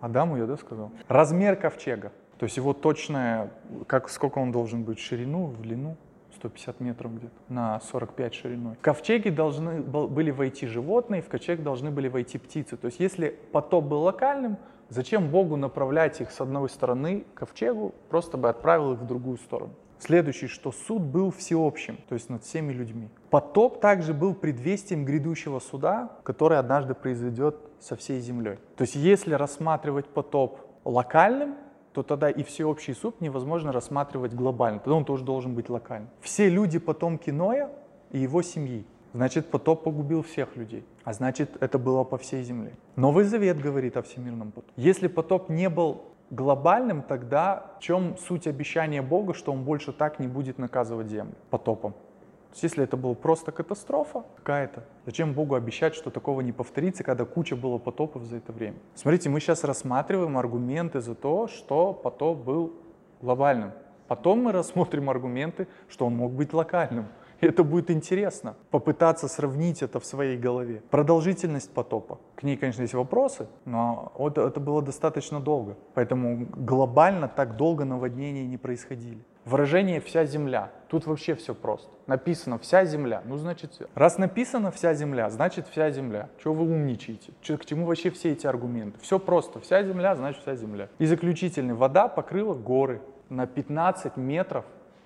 Адаму 0.00 0.36
я, 0.36 0.46
да, 0.46 0.56
сказал? 0.56 0.90
Размер 1.08 1.56
ковчега. 1.56 2.12
То 2.38 2.44
есть 2.44 2.58
его 2.58 2.74
точное, 2.74 3.50
как, 3.86 4.10
сколько 4.10 4.38
он 4.38 4.52
должен 4.52 4.84
быть 4.84 4.98
в 4.98 5.02
ширину, 5.02 5.46
в 5.46 5.62
длину? 5.62 5.96
150 6.36 6.80
метров 6.80 7.16
где-то, 7.16 7.34
на 7.48 7.80
45 7.80 8.34
шириной. 8.34 8.74
В 8.74 8.80
ковчеге 8.80 9.30
должны 9.30 9.80
были 9.80 10.30
войти 10.30 10.66
животные, 10.66 11.22
в 11.22 11.28
ковчег 11.28 11.62
должны 11.62 11.90
были 11.90 12.08
войти 12.08 12.36
птицы. 12.36 12.76
То 12.76 12.86
есть 12.86 13.00
если 13.00 13.38
потоп 13.52 13.84
был 13.84 14.02
локальным, 14.02 14.58
зачем 14.88 15.30
Богу 15.30 15.56
направлять 15.56 16.20
их 16.20 16.30
с 16.30 16.40
одной 16.40 16.68
стороны 16.68 17.24
к 17.34 17.38
ковчегу, 17.38 17.94
просто 18.08 18.36
бы 18.36 18.48
отправил 18.48 18.92
их 18.92 19.00
в 19.00 19.06
другую 19.06 19.38
сторону. 19.38 19.72
Следующий, 19.98 20.46
что 20.46 20.72
суд 20.72 21.02
был 21.02 21.30
всеобщим, 21.30 21.98
то 22.08 22.14
есть 22.14 22.28
над 22.28 22.44
всеми 22.44 22.72
людьми. 22.72 23.08
Потоп 23.30 23.80
также 23.80 24.12
был 24.12 24.34
предвестием 24.34 25.04
грядущего 25.06 25.58
суда, 25.58 26.10
который 26.22 26.58
однажды 26.58 26.94
произойдет 26.94 27.56
со 27.80 27.96
всей 27.96 28.20
землей. 28.20 28.58
То 28.76 28.82
есть 28.82 28.94
если 28.94 29.32
рассматривать 29.32 30.06
потоп 30.06 30.60
локальным, 30.84 31.56
то 31.92 32.02
тогда 32.02 32.28
и 32.28 32.42
всеобщий 32.42 32.94
суд 32.94 33.22
невозможно 33.22 33.72
рассматривать 33.72 34.34
глобально. 34.34 34.80
Тогда 34.80 34.96
он 34.96 35.06
тоже 35.06 35.24
должен 35.24 35.54
быть 35.54 35.70
локальным. 35.70 36.10
Все 36.20 36.50
люди 36.50 36.78
потомки 36.78 37.30
Ноя 37.30 37.70
и 38.10 38.18
его 38.18 38.42
семьи. 38.42 38.84
Значит, 39.16 39.46
потоп 39.46 39.82
погубил 39.82 40.22
всех 40.22 40.56
людей. 40.56 40.84
А 41.04 41.14
значит, 41.14 41.56
это 41.60 41.78
было 41.78 42.04
по 42.04 42.18
всей 42.18 42.42
земле. 42.42 42.74
Новый 42.96 43.24
Завет 43.24 43.58
говорит 43.58 43.96
о 43.96 44.02
всемирном 44.02 44.52
потопе. 44.52 44.74
Если 44.76 45.06
потоп 45.06 45.48
не 45.48 45.70
был 45.70 46.02
глобальным, 46.28 47.00
тогда 47.00 47.64
в 47.78 47.82
чем 47.82 48.18
суть 48.18 48.46
обещания 48.46 49.00
Бога, 49.00 49.32
что 49.32 49.52
Он 49.52 49.64
больше 49.64 49.94
так 49.94 50.18
не 50.18 50.28
будет 50.28 50.58
наказывать 50.58 51.08
землю 51.08 51.32
потопом? 51.48 51.92
То 51.92 52.52
есть, 52.52 52.62
если 52.64 52.84
это 52.84 52.98
была 52.98 53.14
просто 53.14 53.52
катастрофа 53.52 54.26
какая-то, 54.36 54.84
зачем 55.06 55.32
Богу 55.32 55.54
обещать, 55.54 55.94
что 55.94 56.10
такого 56.10 56.42
не 56.42 56.52
повторится, 56.52 57.02
когда 57.02 57.24
куча 57.24 57.56
было 57.56 57.78
потопов 57.78 58.24
за 58.24 58.36
это 58.36 58.52
время? 58.52 58.76
Смотрите, 58.94 59.30
мы 59.30 59.40
сейчас 59.40 59.64
рассматриваем 59.64 60.36
аргументы 60.36 61.00
за 61.00 61.14
то, 61.14 61.48
что 61.48 61.94
потоп 61.94 62.44
был 62.44 62.74
глобальным. 63.22 63.72
Потом 64.08 64.42
мы 64.42 64.52
рассмотрим 64.52 65.08
аргументы, 65.08 65.68
что 65.88 66.04
он 66.04 66.16
мог 66.16 66.32
быть 66.32 66.52
локальным. 66.52 67.06
Это 67.40 67.64
будет 67.64 67.90
интересно, 67.90 68.56
попытаться 68.70 69.28
сравнить 69.28 69.82
это 69.82 70.00
в 70.00 70.06
своей 70.06 70.38
голове. 70.38 70.82
Продолжительность 70.90 71.70
потопа. 71.72 72.18
К 72.34 72.42
ней, 72.42 72.56
конечно, 72.56 72.82
есть 72.82 72.94
вопросы, 72.94 73.46
но 73.64 74.12
это, 74.18 74.42
это 74.46 74.60
было 74.60 74.82
достаточно 74.82 75.40
долго. 75.40 75.76
Поэтому 75.94 76.46
глобально 76.46 77.28
так 77.28 77.56
долго 77.56 77.84
наводнения 77.84 78.46
не 78.46 78.56
происходили. 78.56 79.18
Выражение 79.44 80.00
«вся 80.00 80.24
земля». 80.24 80.72
Тут 80.88 81.06
вообще 81.06 81.34
все 81.34 81.54
просто. 81.54 81.88
Написано 82.06 82.58
«вся 82.58 82.84
земля». 82.84 83.22
Ну, 83.24 83.36
значит, 83.36 83.72
все. 83.72 83.86
Раз 83.94 84.18
написано 84.18 84.72
«вся 84.72 84.94
земля», 84.94 85.30
значит 85.30 85.68
«вся 85.68 85.90
земля». 85.90 86.30
Чего 86.42 86.54
вы 86.54 86.72
умничаете? 86.72 87.32
Че, 87.42 87.56
к 87.56 87.64
чему 87.64 87.86
вообще 87.86 88.10
все 88.10 88.32
эти 88.32 88.46
аргументы? 88.46 88.98
Все 89.00 89.20
просто. 89.20 89.60
«Вся 89.60 89.84
земля» 89.84 90.16
значит 90.16 90.42
«вся 90.42 90.56
земля». 90.56 90.88
И 90.98 91.06
заключительный. 91.06 91.74
Вода 91.74 92.08
покрыла 92.08 92.54
горы 92.54 93.00
на 93.28 93.46
15 93.46 94.16
метров 94.16 94.64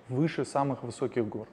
выше 0.09 0.43
самых 0.43 0.81
высоких 0.83 1.27
гор 1.27 1.47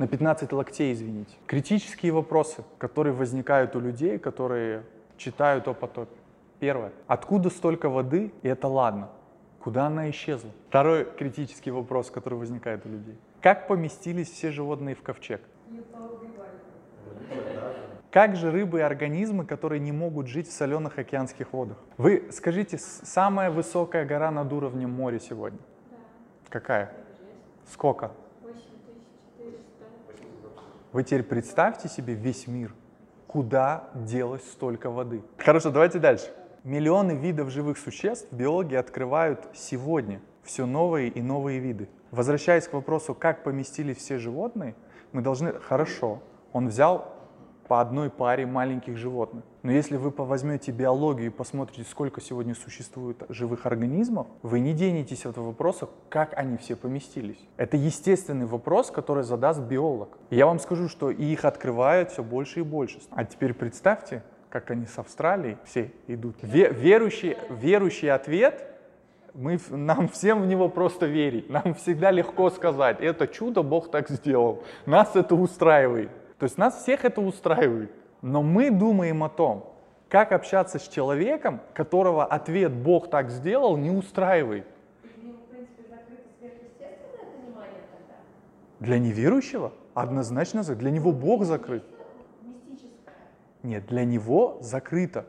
на 0.00 0.08
15 0.08 0.50
локтей, 0.52 0.94
извините. 0.94 1.36
Критические 1.46 2.12
вопросы, 2.12 2.64
которые 2.78 3.12
возникают 3.12 3.76
у 3.76 3.80
людей, 3.80 4.18
которые 4.18 4.82
читают 5.18 5.68
о 5.68 5.74
потопе. 5.74 6.16
Первое. 6.58 6.92
Откуда 7.06 7.50
столько 7.50 7.90
воды? 7.90 8.32
И 8.40 8.48
это 8.48 8.66
ладно. 8.66 9.10
Куда 9.60 9.88
она 9.88 10.08
исчезла? 10.08 10.50
Второй 10.70 11.04
критический 11.04 11.70
вопрос, 11.70 12.10
который 12.10 12.38
возникает 12.38 12.86
у 12.86 12.88
людей. 12.88 13.18
Как 13.42 13.68
поместились 13.68 14.30
все 14.30 14.50
животные 14.50 14.94
в 14.94 15.02
ковчег? 15.02 15.42
Как 18.10 18.36
же 18.36 18.50
рыбы 18.50 18.78
и 18.78 18.82
организмы, 18.82 19.44
которые 19.44 19.80
не 19.80 19.92
могут 19.92 20.28
жить 20.28 20.48
в 20.48 20.52
соленых 20.52 20.98
океанских 20.98 21.52
водах? 21.52 21.76
Вы 21.98 22.28
скажите, 22.32 22.78
самая 22.78 23.50
высокая 23.50 24.06
гора 24.06 24.30
над 24.30 24.50
уровнем 24.50 24.88
моря 24.88 25.18
сегодня? 25.18 25.58
Какая? 26.48 26.90
Сколько? 27.70 28.12
Вы 30.92 31.04
теперь 31.04 31.22
представьте 31.22 31.88
себе 31.88 32.14
весь 32.14 32.48
мир, 32.48 32.74
куда 33.28 33.90
делось 33.94 34.42
столько 34.50 34.90
воды. 34.90 35.22
Хорошо, 35.38 35.70
давайте 35.70 36.00
дальше. 36.00 36.26
Миллионы 36.64 37.12
видов 37.12 37.50
живых 37.50 37.78
существ 37.78 38.32
биологи 38.32 38.74
открывают 38.74 39.48
сегодня 39.54 40.20
все 40.42 40.66
новые 40.66 41.08
и 41.08 41.22
новые 41.22 41.60
виды. 41.60 41.88
Возвращаясь 42.10 42.66
к 42.66 42.72
вопросу, 42.72 43.14
как 43.14 43.44
поместились 43.44 43.98
все 43.98 44.18
животные, 44.18 44.74
мы 45.12 45.22
должны... 45.22 45.52
Хорошо, 45.52 46.20
он 46.52 46.66
взял 46.66 47.14
по 47.68 47.80
одной 47.80 48.10
паре 48.10 48.44
маленьких 48.44 48.96
животных. 48.96 49.44
Но 49.62 49.72
если 49.72 49.96
вы 49.96 50.10
возьмете 50.10 50.72
биологию 50.72 51.26
и 51.26 51.30
посмотрите, 51.30 51.88
сколько 51.88 52.20
сегодня 52.20 52.54
существует 52.54 53.22
живых 53.28 53.66
организмов, 53.66 54.26
вы 54.42 54.60
не 54.60 54.72
денетесь 54.72 55.26
от 55.26 55.36
вопроса, 55.36 55.88
как 56.08 56.36
они 56.36 56.56
все 56.56 56.76
поместились. 56.76 57.38
Это 57.56 57.76
естественный 57.76 58.46
вопрос, 58.46 58.90
который 58.90 59.22
задаст 59.22 59.60
биолог. 59.60 60.16
я 60.30 60.46
вам 60.46 60.58
скажу, 60.58 60.88
что 60.88 61.10
их 61.10 61.44
открывают 61.44 62.10
все 62.10 62.22
больше 62.22 62.60
и 62.60 62.62
больше. 62.62 63.00
А 63.10 63.24
теперь 63.24 63.52
представьте, 63.52 64.22
как 64.48 64.70
они 64.70 64.86
с 64.86 64.98
Австралии 64.98 65.58
все 65.64 65.92
идут. 66.06 66.36
Ве 66.42 66.70
верующий, 66.72 67.36
верующий 67.50 68.10
ответ 68.10 68.66
мы, 69.34 69.60
нам 69.70 70.08
всем 70.08 70.42
в 70.42 70.46
него 70.46 70.68
просто 70.68 71.06
верить. 71.06 71.48
Нам 71.50 71.74
всегда 71.74 72.10
легко 72.10 72.50
сказать, 72.50 73.00
это 73.00 73.26
чудо 73.26 73.62
Бог 73.62 73.90
так 73.90 74.08
сделал. 74.08 74.62
Нас 74.86 75.14
это 75.14 75.34
устраивает. 75.34 76.10
То 76.38 76.44
есть 76.44 76.58
нас 76.58 76.82
всех 76.82 77.04
это 77.04 77.20
устраивает. 77.20 77.92
Но 78.22 78.42
мы 78.42 78.70
думаем 78.70 79.22
о 79.24 79.28
том, 79.28 79.66
как 80.08 80.32
общаться 80.32 80.78
с 80.78 80.88
человеком, 80.88 81.60
которого 81.72 82.24
ответ 82.24 82.72
«Бог 82.72 83.08
так 83.08 83.30
сделал» 83.30 83.76
не 83.76 83.90
устраивает. 83.90 84.66
Для 88.80 88.98
неверующего 88.98 89.72
однозначно 89.94 90.62
для 90.62 90.90
него 90.90 91.12
Бог 91.12 91.44
закрыт. 91.44 91.84
Нет, 93.62 93.86
для 93.86 94.04
него 94.04 94.58
закрыто. 94.60 95.26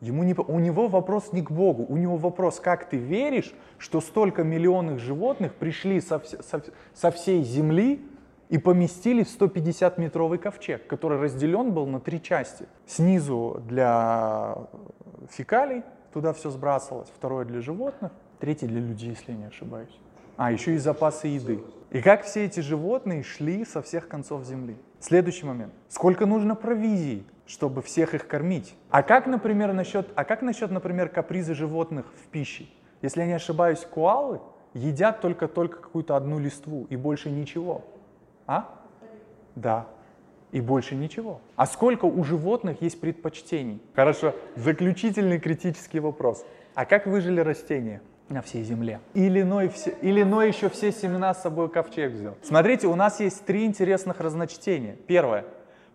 Ему 0.00 0.24
не, 0.24 0.34
у 0.34 0.58
него 0.58 0.88
вопрос 0.88 1.32
не 1.32 1.42
к 1.42 1.50
Богу, 1.50 1.84
у 1.88 1.96
него 1.96 2.16
вопрос, 2.16 2.58
как 2.58 2.88
ты 2.88 2.96
веришь, 2.96 3.54
что 3.78 4.00
столько 4.00 4.42
миллионных 4.42 4.98
животных 4.98 5.54
пришли 5.54 6.00
со, 6.00 6.20
со, 6.20 6.62
со 6.92 7.10
всей 7.12 7.44
земли 7.44 8.04
и 8.52 8.58
поместили 8.58 9.22
в 9.22 9.28
150-метровый 9.28 10.36
ковчег, 10.36 10.86
который 10.86 11.18
разделен 11.18 11.72
был 11.72 11.86
на 11.86 12.00
три 12.00 12.20
части. 12.20 12.66
Снизу 12.84 13.62
для 13.66 14.68
фекалий, 15.30 15.82
туда 16.12 16.34
все 16.34 16.50
сбрасывалось, 16.50 17.08
второе 17.16 17.46
для 17.46 17.62
животных, 17.62 18.12
третье 18.40 18.66
для 18.68 18.82
людей, 18.82 19.08
если 19.08 19.32
я 19.32 19.38
не 19.38 19.46
ошибаюсь. 19.46 19.98
А, 20.36 20.52
еще 20.52 20.74
и 20.74 20.76
запасы 20.76 21.28
еды. 21.28 21.62
И 21.92 22.02
как 22.02 22.24
все 22.24 22.44
эти 22.44 22.60
животные 22.60 23.22
шли 23.22 23.64
со 23.64 23.80
всех 23.80 24.06
концов 24.06 24.44
земли. 24.44 24.76
Следующий 25.00 25.46
момент. 25.46 25.72
Сколько 25.88 26.26
нужно 26.26 26.54
провизии, 26.54 27.24
чтобы 27.46 27.80
всех 27.80 28.12
их 28.12 28.28
кормить? 28.28 28.74
А 28.90 29.02
как, 29.02 29.26
например, 29.26 29.72
насчет, 29.72 30.10
а 30.14 30.24
как 30.24 30.42
насчет, 30.42 30.70
например, 30.70 31.08
капризы 31.08 31.54
животных 31.54 32.04
в 32.22 32.28
пище? 32.28 32.66
Если 33.00 33.20
я 33.20 33.26
не 33.26 33.32
ошибаюсь, 33.32 33.80
куалы 33.90 34.42
едят 34.74 35.22
только-только 35.22 35.80
какую-то 35.80 36.16
одну 36.16 36.38
листву 36.38 36.86
и 36.90 36.96
больше 36.96 37.30
ничего. 37.30 37.82
А? 38.46 38.68
Да. 39.54 39.86
И 40.50 40.60
больше 40.60 40.94
ничего. 40.94 41.40
А 41.56 41.66
сколько 41.66 42.04
у 42.04 42.24
животных 42.24 42.82
есть 42.82 43.00
предпочтений? 43.00 43.80
Хорошо, 43.94 44.34
заключительный 44.54 45.40
критический 45.40 46.00
вопрос. 46.00 46.44
А 46.74 46.84
как 46.84 47.06
выжили 47.06 47.40
растения 47.40 48.02
на 48.28 48.42
всей 48.42 48.62
земле? 48.62 49.00
Или 49.14 49.42
Ной, 49.42 49.68
все, 49.68 49.90
или 50.02 50.22
Ной 50.22 50.48
еще 50.48 50.68
все 50.68 50.92
семена 50.92 51.32
с 51.32 51.42
собой 51.42 51.70
ковчег 51.70 52.12
взял? 52.12 52.34
Смотрите, 52.42 52.86
у 52.86 52.94
нас 52.94 53.20
есть 53.20 53.44
три 53.46 53.64
интересных 53.64 54.20
разночтения. 54.20 54.96
Первое. 55.06 55.46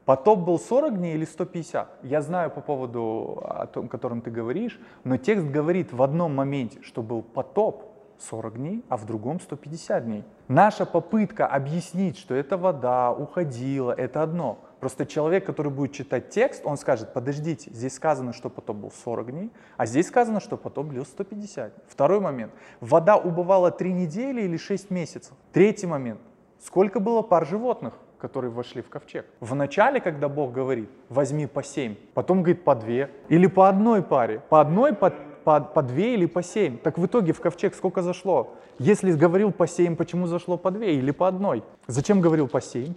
Потоп 0.06 0.40
был 0.40 0.58
40 0.58 0.98
дней 0.98 1.16
или 1.16 1.26
150? 1.26 2.00
Я 2.04 2.22
знаю 2.22 2.50
по 2.50 2.62
поводу 2.62 3.44
о 3.44 3.68
том, 3.68 3.86
о 3.86 3.90
котором 3.90 4.22
ты 4.22 4.32
говоришь, 4.32 4.80
но 5.04 5.18
текст 5.18 5.48
говорит 5.48 5.92
в 5.92 6.02
одном 6.02 6.34
моменте, 6.34 6.80
что 6.82 7.04
был 7.04 7.22
потоп, 7.22 7.87
40 8.20 8.58
дней, 8.58 8.86
а 8.90 8.98
в 8.98 9.06
другом 9.06 9.40
150 9.40 10.06
дней. 10.06 10.24
Наша 10.48 10.86
попытка 10.86 11.48
объяснить, 11.48 12.18
что 12.18 12.36
это 12.36 12.58
вода 12.58 13.12
уходила, 13.12 13.92
это 13.92 14.24
одно. 14.24 14.60
Просто 14.80 15.06
человек, 15.06 15.46
который 15.46 15.72
будет 15.72 15.94
читать 15.94 16.30
текст, 16.30 16.66
он 16.66 16.78
скажет, 16.78 17.14
подождите, 17.14 17.72
здесь 17.74 17.96
сказано, 17.96 18.34
что 18.34 18.50
потоп 18.50 18.78
был 18.78 18.92
40 18.92 19.32
дней, 19.32 19.52
а 19.76 19.86
здесь 19.86 20.08
сказано, 20.08 20.40
что 20.40 20.58
потоп 20.58 20.90
длился 20.90 21.12
150 21.12 21.74
дней. 21.74 21.84
Второй 21.88 22.20
момент. 22.20 22.54
Вода 22.80 23.18
убывала 23.18 23.72
3 23.72 23.94
недели 23.94 24.42
или 24.42 24.58
6 24.58 24.92
месяцев. 24.92 25.34
Третий 25.52 25.88
момент. 25.88 26.22
Сколько 26.60 27.00
было 27.00 27.22
пар 27.22 27.46
животных? 27.46 27.94
которые 28.20 28.52
вошли 28.52 28.82
в 28.82 28.90
ковчег. 28.90 29.26
В 29.40 29.54
начале, 29.56 30.00
когда 30.00 30.28
Бог 30.28 30.52
говорит, 30.52 30.90
возьми 31.10 31.46
по 31.46 31.64
семь, 31.64 31.96
потом 32.14 32.42
говорит 32.42 32.64
по 32.64 32.76
две, 32.76 33.12
или 33.30 33.48
по 33.48 33.70
одной 33.70 34.02
паре, 34.02 34.42
по 34.50 34.60
одной, 34.60 34.94
по, 34.94 35.14
по, 35.48 35.62
по 35.62 35.82
две 35.82 36.16
или 36.16 36.26
по 36.26 36.44
семь. 36.44 36.78
Так 36.78 36.98
в 36.98 37.06
итоге 37.06 37.32
в 37.32 37.40
ковчег 37.40 37.74
сколько 37.74 38.02
зашло? 38.02 38.58
Если 38.80 39.14
говорил 39.14 39.54
по 39.54 39.66
семь, 39.66 39.96
почему 39.96 40.28
зашло 40.28 40.58
по 40.58 40.72
две 40.72 40.98
или 40.98 41.12
по 41.12 41.26
одной? 41.26 41.64
Зачем 41.88 42.20
говорил 42.20 42.50
по 42.50 42.60
семь? 42.60 42.96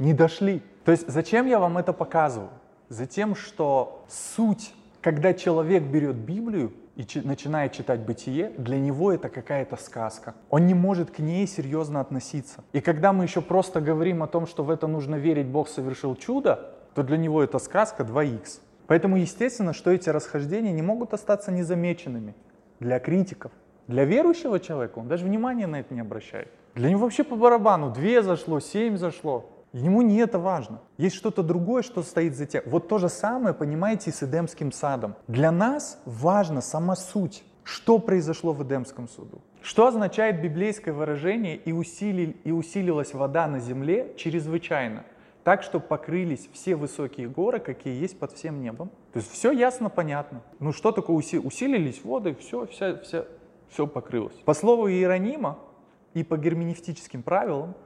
Не 0.00 0.12
дошли. 0.12 0.64
То 0.84 0.90
есть 0.90 1.06
зачем 1.06 1.46
я 1.46 1.60
вам 1.60 1.78
это 1.78 1.92
показываю? 1.92 2.50
Затем, 2.88 3.36
что 3.36 4.04
суть, 4.08 4.74
когда 5.00 5.32
человек 5.32 5.84
берет 5.84 6.16
Библию 6.16 6.72
и 6.96 7.06
начинает 7.22 7.72
читать 7.72 8.00
бытие, 8.00 8.50
для 8.58 8.80
него 8.80 9.12
это 9.12 9.28
какая-то 9.28 9.76
сказка. 9.76 10.34
Он 10.50 10.66
не 10.66 10.74
может 10.74 11.12
к 11.12 11.20
ней 11.20 11.46
серьезно 11.46 12.00
относиться. 12.00 12.64
И 12.72 12.80
когда 12.80 13.12
мы 13.12 13.22
еще 13.22 13.40
просто 13.40 13.80
говорим 13.80 14.24
о 14.24 14.26
том, 14.26 14.48
что 14.48 14.64
в 14.64 14.70
это 14.70 14.88
нужно 14.88 15.14
верить, 15.14 15.46
Бог 15.46 15.68
совершил 15.68 16.16
чудо, 16.16 16.74
то 16.96 17.04
для 17.04 17.16
него 17.16 17.44
это 17.44 17.60
сказка 17.60 18.02
2х. 18.02 18.58
Поэтому 18.86 19.16
естественно, 19.16 19.72
что 19.72 19.90
эти 19.90 20.08
расхождения 20.08 20.72
не 20.72 20.82
могут 20.82 21.12
остаться 21.12 21.50
незамеченными 21.50 22.34
для 22.80 22.98
критиков. 22.98 23.52
Для 23.86 24.04
верующего 24.04 24.60
человека 24.60 24.98
он 24.98 25.08
даже 25.08 25.24
внимания 25.24 25.66
на 25.66 25.80
это 25.80 25.94
не 25.94 26.00
обращает. 26.00 26.50
Для 26.74 26.90
него 26.90 27.00
вообще 27.00 27.24
по 27.24 27.36
барабану, 27.36 27.90
две 27.90 28.22
зашло, 28.22 28.60
семь 28.60 28.96
зашло. 28.96 29.50
Ему 29.72 30.02
не 30.02 30.18
это 30.18 30.38
важно. 30.38 30.80
Есть 30.96 31.16
что-то 31.16 31.42
другое, 31.42 31.82
что 31.82 32.02
стоит 32.02 32.36
за 32.36 32.46
тем. 32.46 32.62
Вот 32.66 32.88
то 32.88 32.98
же 32.98 33.08
самое, 33.08 33.54
понимаете, 33.54 34.10
с 34.10 34.22
Эдемским 34.22 34.72
садом. 34.72 35.14
Для 35.28 35.50
нас 35.50 36.00
важна 36.04 36.60
сама 36.60 36.96
суть. 36.96 37.44
Что 37.62 37.98
произошло 37.98 38.52
в 38.52 38.62
Эдемском 38.62 39.08
суду? 39.08 39.40
Что 39.60 39.88
означает 39.88 40.40
библейское 40.40 40.94
выражение 40.94 41.56
«и, 41.56 41.72
усили, 41.72 42.36
«и 42.44 42.52
усилилась 42.52 43.12
вода 43.12 43.48
на 43.48 43.58
земле 43.58 44.14
чрезвычайно»? 44.16 45.04
Так, 45.46 45.62
что 45.62 45.78
покрылись 45.78 46.48
все 46.52 46.74
высокие 46.74 47.28
горы, 47.28 47.60
какие 47.60 47.96
есть 47.96 48.18
под 48.18 48.32
всем 48.32 48.60
небом. 48.60 48.90
То 49.12 49.20
есть 49.20 49.30
все 49.30 49.52
ясно, 49.52 49.88
понятно. 49.88 50.42
Ну 50.58 50.72
что 50.72 50.90
такое 50.90 51.16
уси, 51.16 51.38
усилились 51.38 52.02
воды, 52.02 52.34
все, 52.34 52.66
вся, 52.66 52.96
вся, 52.96 53.26
все 53.68 53.86
покрылось. 53.86 54.34
По 54.44 54.54
слову 54.54 54.90
Иеронима 54.90 55.60
и 56.14 56.24
по 56.24 56.36
герменевтическим 56.36 57.22
правилам, 57.22 57.76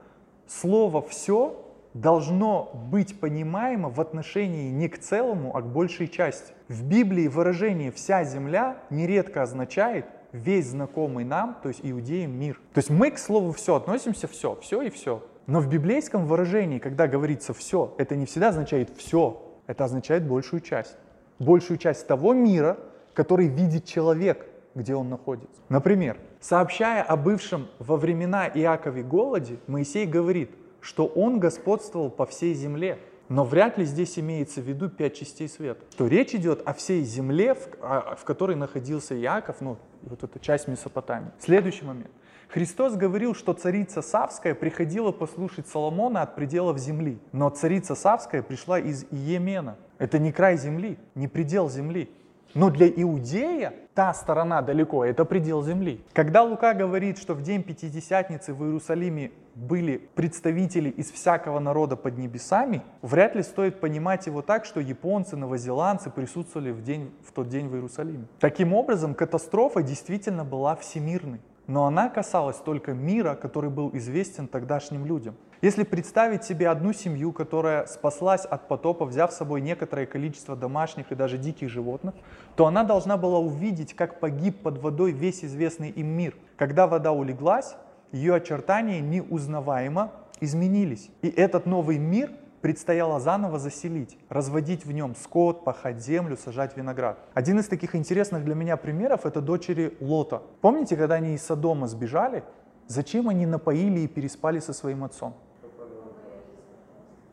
слово 0.47 1.03
«все» 1.03 1.63
должно 1.93 2.71
быть 2.89 3.19
понимаемо 3.19 3.89
в 3.89 4.01
отношении 4.01 4.71
не 4.71 4.89
к 4.89 4.97
целому, 4.97 5.55
а 5.55 5.61
к 5.61 5.67
большей 5.67 6.07
части. 6.07 6.53
В 6.67 6.83
Библии 6.83 7.27
выражение 7.27 7.91
«вся 7.91 8.23
земля» 8.23 8.79
нередко 8.89 9.43
означает 9.43 10.07
весь 10.31 10.65
знакомый 10.65 11.25
нам, 11.25 11.59
то 11.61 11.69
есть 11.69 11.81
иудеям, 11.83 12.31
мир. 12.31 12.59
То 12.73 12.79
есть 12.79 12.89
мы 12.89 13.11
к 13.11 13.19
слову 13.19 13.51
«все» 13.51 13.75
относимся 13.75 14.27
«все», 14.27 14.55
«все» 14.63 14.81
и 14.81 14.89
«все». 14.89 15.21
Но 15.47 15.59
в 15.59 15.67
библейском 15.67 16.25
выражении, 16.25 16.79
когда 16.79 17.07
говорится 17.07 17.53
«все», 17.53 17.93
это 17.97 18.15
не 18.15 18.25
всегда 18.25 18.49
означает 18.49 18.89
«все», 18.97 19.41
это 19.67 19.85
означает 19.85 20.27
большую 20.27 20.61
часть. 20.61 20.95
Большую 21.39 21.77
часть 21.77 22.07
того 22.07 22.33
мира, 22.33 22.77
который 23.13 23.47
видит 23.47 23.85
человек, 23.85 24.47
где 24.75 24.95
он 24.95 25.09
находится. 25.09 25.61
Например, 25.69 26.17
сообщая 26.39 27.03
о 27.03 27.15
бывшем 27.15 27.67
во 27.79 27.97
времена 27.97 28.47
Иакове 28.47 29.03
голоде, 29.03 29.57
Моисей 29.67 30.05
говорит, 30.05 30.51
что 30.81 31.05
он 31.05 31.39
господствовал 31.39 32.09
по 32.09 32.25
всей 32.25 32.53
земле. 32.53 32.99
Но 33.29 33.45
вряд 33.45 33.77
ли 33.77 33.85
здесь 33.85 34.19
имеется 34.19 34.59
в 34.59 34.65
виду 34.65 34.89
пять 34.89 35.15
частей 35.15 35.47
света. 35.47 35.85
То 35.95 36.07
речь 36.07 36.35
идет 36.35 36.61
о 36.65 36.73
всей 36.73 37.01
земле, 37.03 37.53
в, 37.53 37.69
а, 37.81 38.17
которой 38.25 38.57
находился 38.57 39.17
Иаков, 39.17 39.61
ну, 39.61 39.77
вот 40.01 40.23
эта 40.23 40.37
часть 40.39 40.67
Месопотамии. 40.67 41.31
Следующий 41.39 41.85
момент. 41.85 42.11
Христос 42.51 42.95
говорил, 42.95 43.33
что 43.33 43.53
царица 43.53 44.01
Савская 44.01 44.53
приходила 44.53 45.13
послушать 45.13 45.69
Соломона 45.69 46.21
от 46.21 46.35
пределов 46.35 46.77
земли. 46.79 47.17
Но 47.31 47.49
царица 47.49 47.95
Савская 47.95 48.43
пришла 48.43 48.77
из 48.77 49.05
Иемена. 49.09 49.77
Это 49.99 50.19
не 50.19 50.33
край 50.33 50.57
земли, 50.57 50.99
не 51.15 51.29
предел 51.29 51.69
земли. 51.69 52.09
Но 52.53 52.69
для 52.69 52.89
иудея 52.89 53.73
та 53.93 54.13
сторона 54.13 54.61
далеко, 54.61 55.05
это 55.05 55.23
предел 55.23 55.63
земли. 55.63 56.03
Когда 56.11 56.43
Лука 56.43 56.73
говорит, 56.73 57.17
что 57.17 57.35
в 57.35 57.41
день 57.41 57.63
Пятидесятницы 57.63 58.53
в 58.53 58.65
Иерусалиме 58.65 59.31
были 59.55 60.09
представители 60.15 60.89
из 60.89 61.09
всякого 61.09 61.59
народа 61.59 61.95
под 61.95 62.17
небесами, 62.17 62.81
вряд 63.01 63.33
ли 63.33 63.43
стоит 63.43 63.79
понимать 63.79 64.25
его 64.25 64.41
так, 64.41 64.65
что 64.65 64.81
японцы, 64.81 65.37
новозеландцы 65.37 66.09
присутствовали 66.09 66.71
в, 66.71 66.83
день, 66.83 67.13
в 67.25 67.31
тот 67.31 67.47
день 67.47 67.69
в 67.69 67.75
Иерусалиме. 67.75 68.25
Таким 68.41 68.73
образом, 68.73 69.15
катастрофа 69.15 69.81
действительно 69.81 70.43
была 70.43 70.75
всемирной 70.75 71.39
но 71.71 71.85
она 71.85 72.09
касалась 72.09 72.57
только 72.57 72.91
мира, 72.93 73.35
который 73.35 73.69
был 73.69 73.91
известен 73.93 74.47
тогдашним 74.47 75.05
людям. 75.05 75.35
Если 75.61 75.83
представить 75.83 76.43
себе 76.43 76.67
одну 76.67 76.91
семью, 76.91 77.31
которая 77.31 77.85
спаслась 77.85 78.43
от 78.43 78.67
потопа, 78.67 79.05
взяв 79.05 79.31
с 79.31 79.37
собой 79.37 79.61
некоторое 79.61 80.05
количество 80.05 80.57
домашних 80.57 81.13
и 81.13 81.15
даже 81.15 81.37
диких 81.37 81.69
животных, 81.69 82.13
то 82.57 82.65
она 82.65 82.83
должна 82.83 83.15
была 83.15 83.39
увидеть, 83.39 83.93
как 83.93 84.19
погиб 84.19 84.61
под 84.61 84.79
водой 84.79 85.13
весь 85.13 85.45
известный 85.45 85.89
им 85.89 86.07
мир. 86.07 86.35
Когда 86.57 86.87
вода 86.87 87.13
улеглась, 87.13 87.75
ее 88.11 88.35
очертания 88.35 88.99
неузнаваемо 88.99 90.11
изменились. 90.41 91.09
И 91.21 91.29
этот 91.29 91.67
новый 91.67 91.99
мир 91.99 92.31
предстояло 92.61 93.19
заново 93.19 93.59
заселить, 93.59 94.17
разводить 94.29 94.85
в 94.85 94.91
нем 94.91 95.15
скот, 95.15 95.63
пахать 95.63 95.99
землю, 95.99 96.37
сажать 96.37 96.77
виноград. 96.77 97.19
Один 97.33 97.59
из 97.59 97.67
таких 97.67 97.95
интересных 97.95 98.45
для 98.45 98.55
меня 98.55 98.77
примеров 98.77 99.25
это 99.25 99.41
дочери 99.41 99.97
Лота. 99.99 100.43
Помните, 100.61 100.95
когда 100.95 101.15
они 101.15 101.33
из 101.33 101.43
Содома 101.43 101.87
сбежали, 101.87 102.43
зачем 102.87 103.29
они 103.29 103.45
напоили 103.45 104.01
и 104.01 104.07
переспали 104.07 104.59
со 104.59 104.73
своим 104.73 105.03
отцом? 105.03 105.35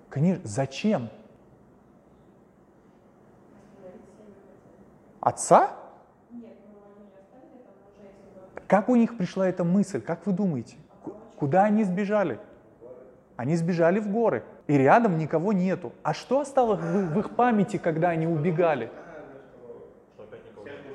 Конечно, 0.08 0.42
зачем? 0.48 1.10
Отца? 5.20 5.72
Как 8.66 8.88
у 8.88 8.96
них 8.96 9.16
пришла 9.16 9.46
эта 9.48 9.64
мысль? 9.64 10.00
Как 10.00 10.26
вы 10.26 10.32
думаете? 10.32 10.76
Куда 11.36 11.64
они 11.64 11.84
сбежали? 11.84 12.38
Они 13.36 13.54
сбежали 13.56 14.00
в 14.00 14.10
горы 14.10 14.44
и 14.68 14.76
рядом 14.76 15.18
никого 15.18 15.52
нету. 15.52 15.92
А 16.02 16.14
что 16.14 16.40
осталось 16.40 16.80
в, 16.80 17.18
их 17.18 17.30
памяти, 17.30 17.78
когда 17.78 18.10
они 18.10 18.26
убегали? 18.26 18.90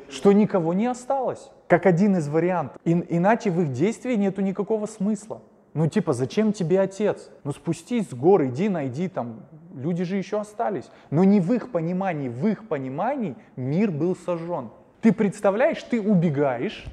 Что 0.09 0.31
никого 0.31 0.73
не 0.73 0.85
осталось, 0.85 1.49
как 1.67 1.87
один 1.87 2.15
из 2.17 2.29
вариантов. 2.29 2.79
И, 2.85 2.91
иначе 2.91 3.49
в 3.49 3.59
их 3.61 3.73
действии 3.73 4.13
нету 4.15 4.41
никакого 4.41 4.85
смысла. 4.85 5.41
Ну 5.73 5.87
типа, 5.87 6.13
зачем 6.13 6.53
тебе 6.53 6.79
отец? 6.79 7.31
Ну 7.43 7.51
спустись 7.51 8.09
с 8.09 8.13
горы, 8.13 8.49
иди, 8.49 8.69
найди 8.69 9.07
там. 9.07 9.41
Люди 9.73 10.03
же 10.03 10.17
еще 10.17 10.39
остались. 10.39 10.87
Но 11.09 11.23
не 11.23 11.41
в 11.41 11.51
их 11.51 11.71
понимании, 11.71 12.29
в 12.29 12.45
их 12.47 12.67
понимании 12.67 13.35
мир 13.55 13.89
был 13.89 14.15
сожжен. 14.15 14.69
Ты 15.01 15.11
представляешь, 15.11 15.81
ты 15.81 15.99
убегаешь, 15.99 16.85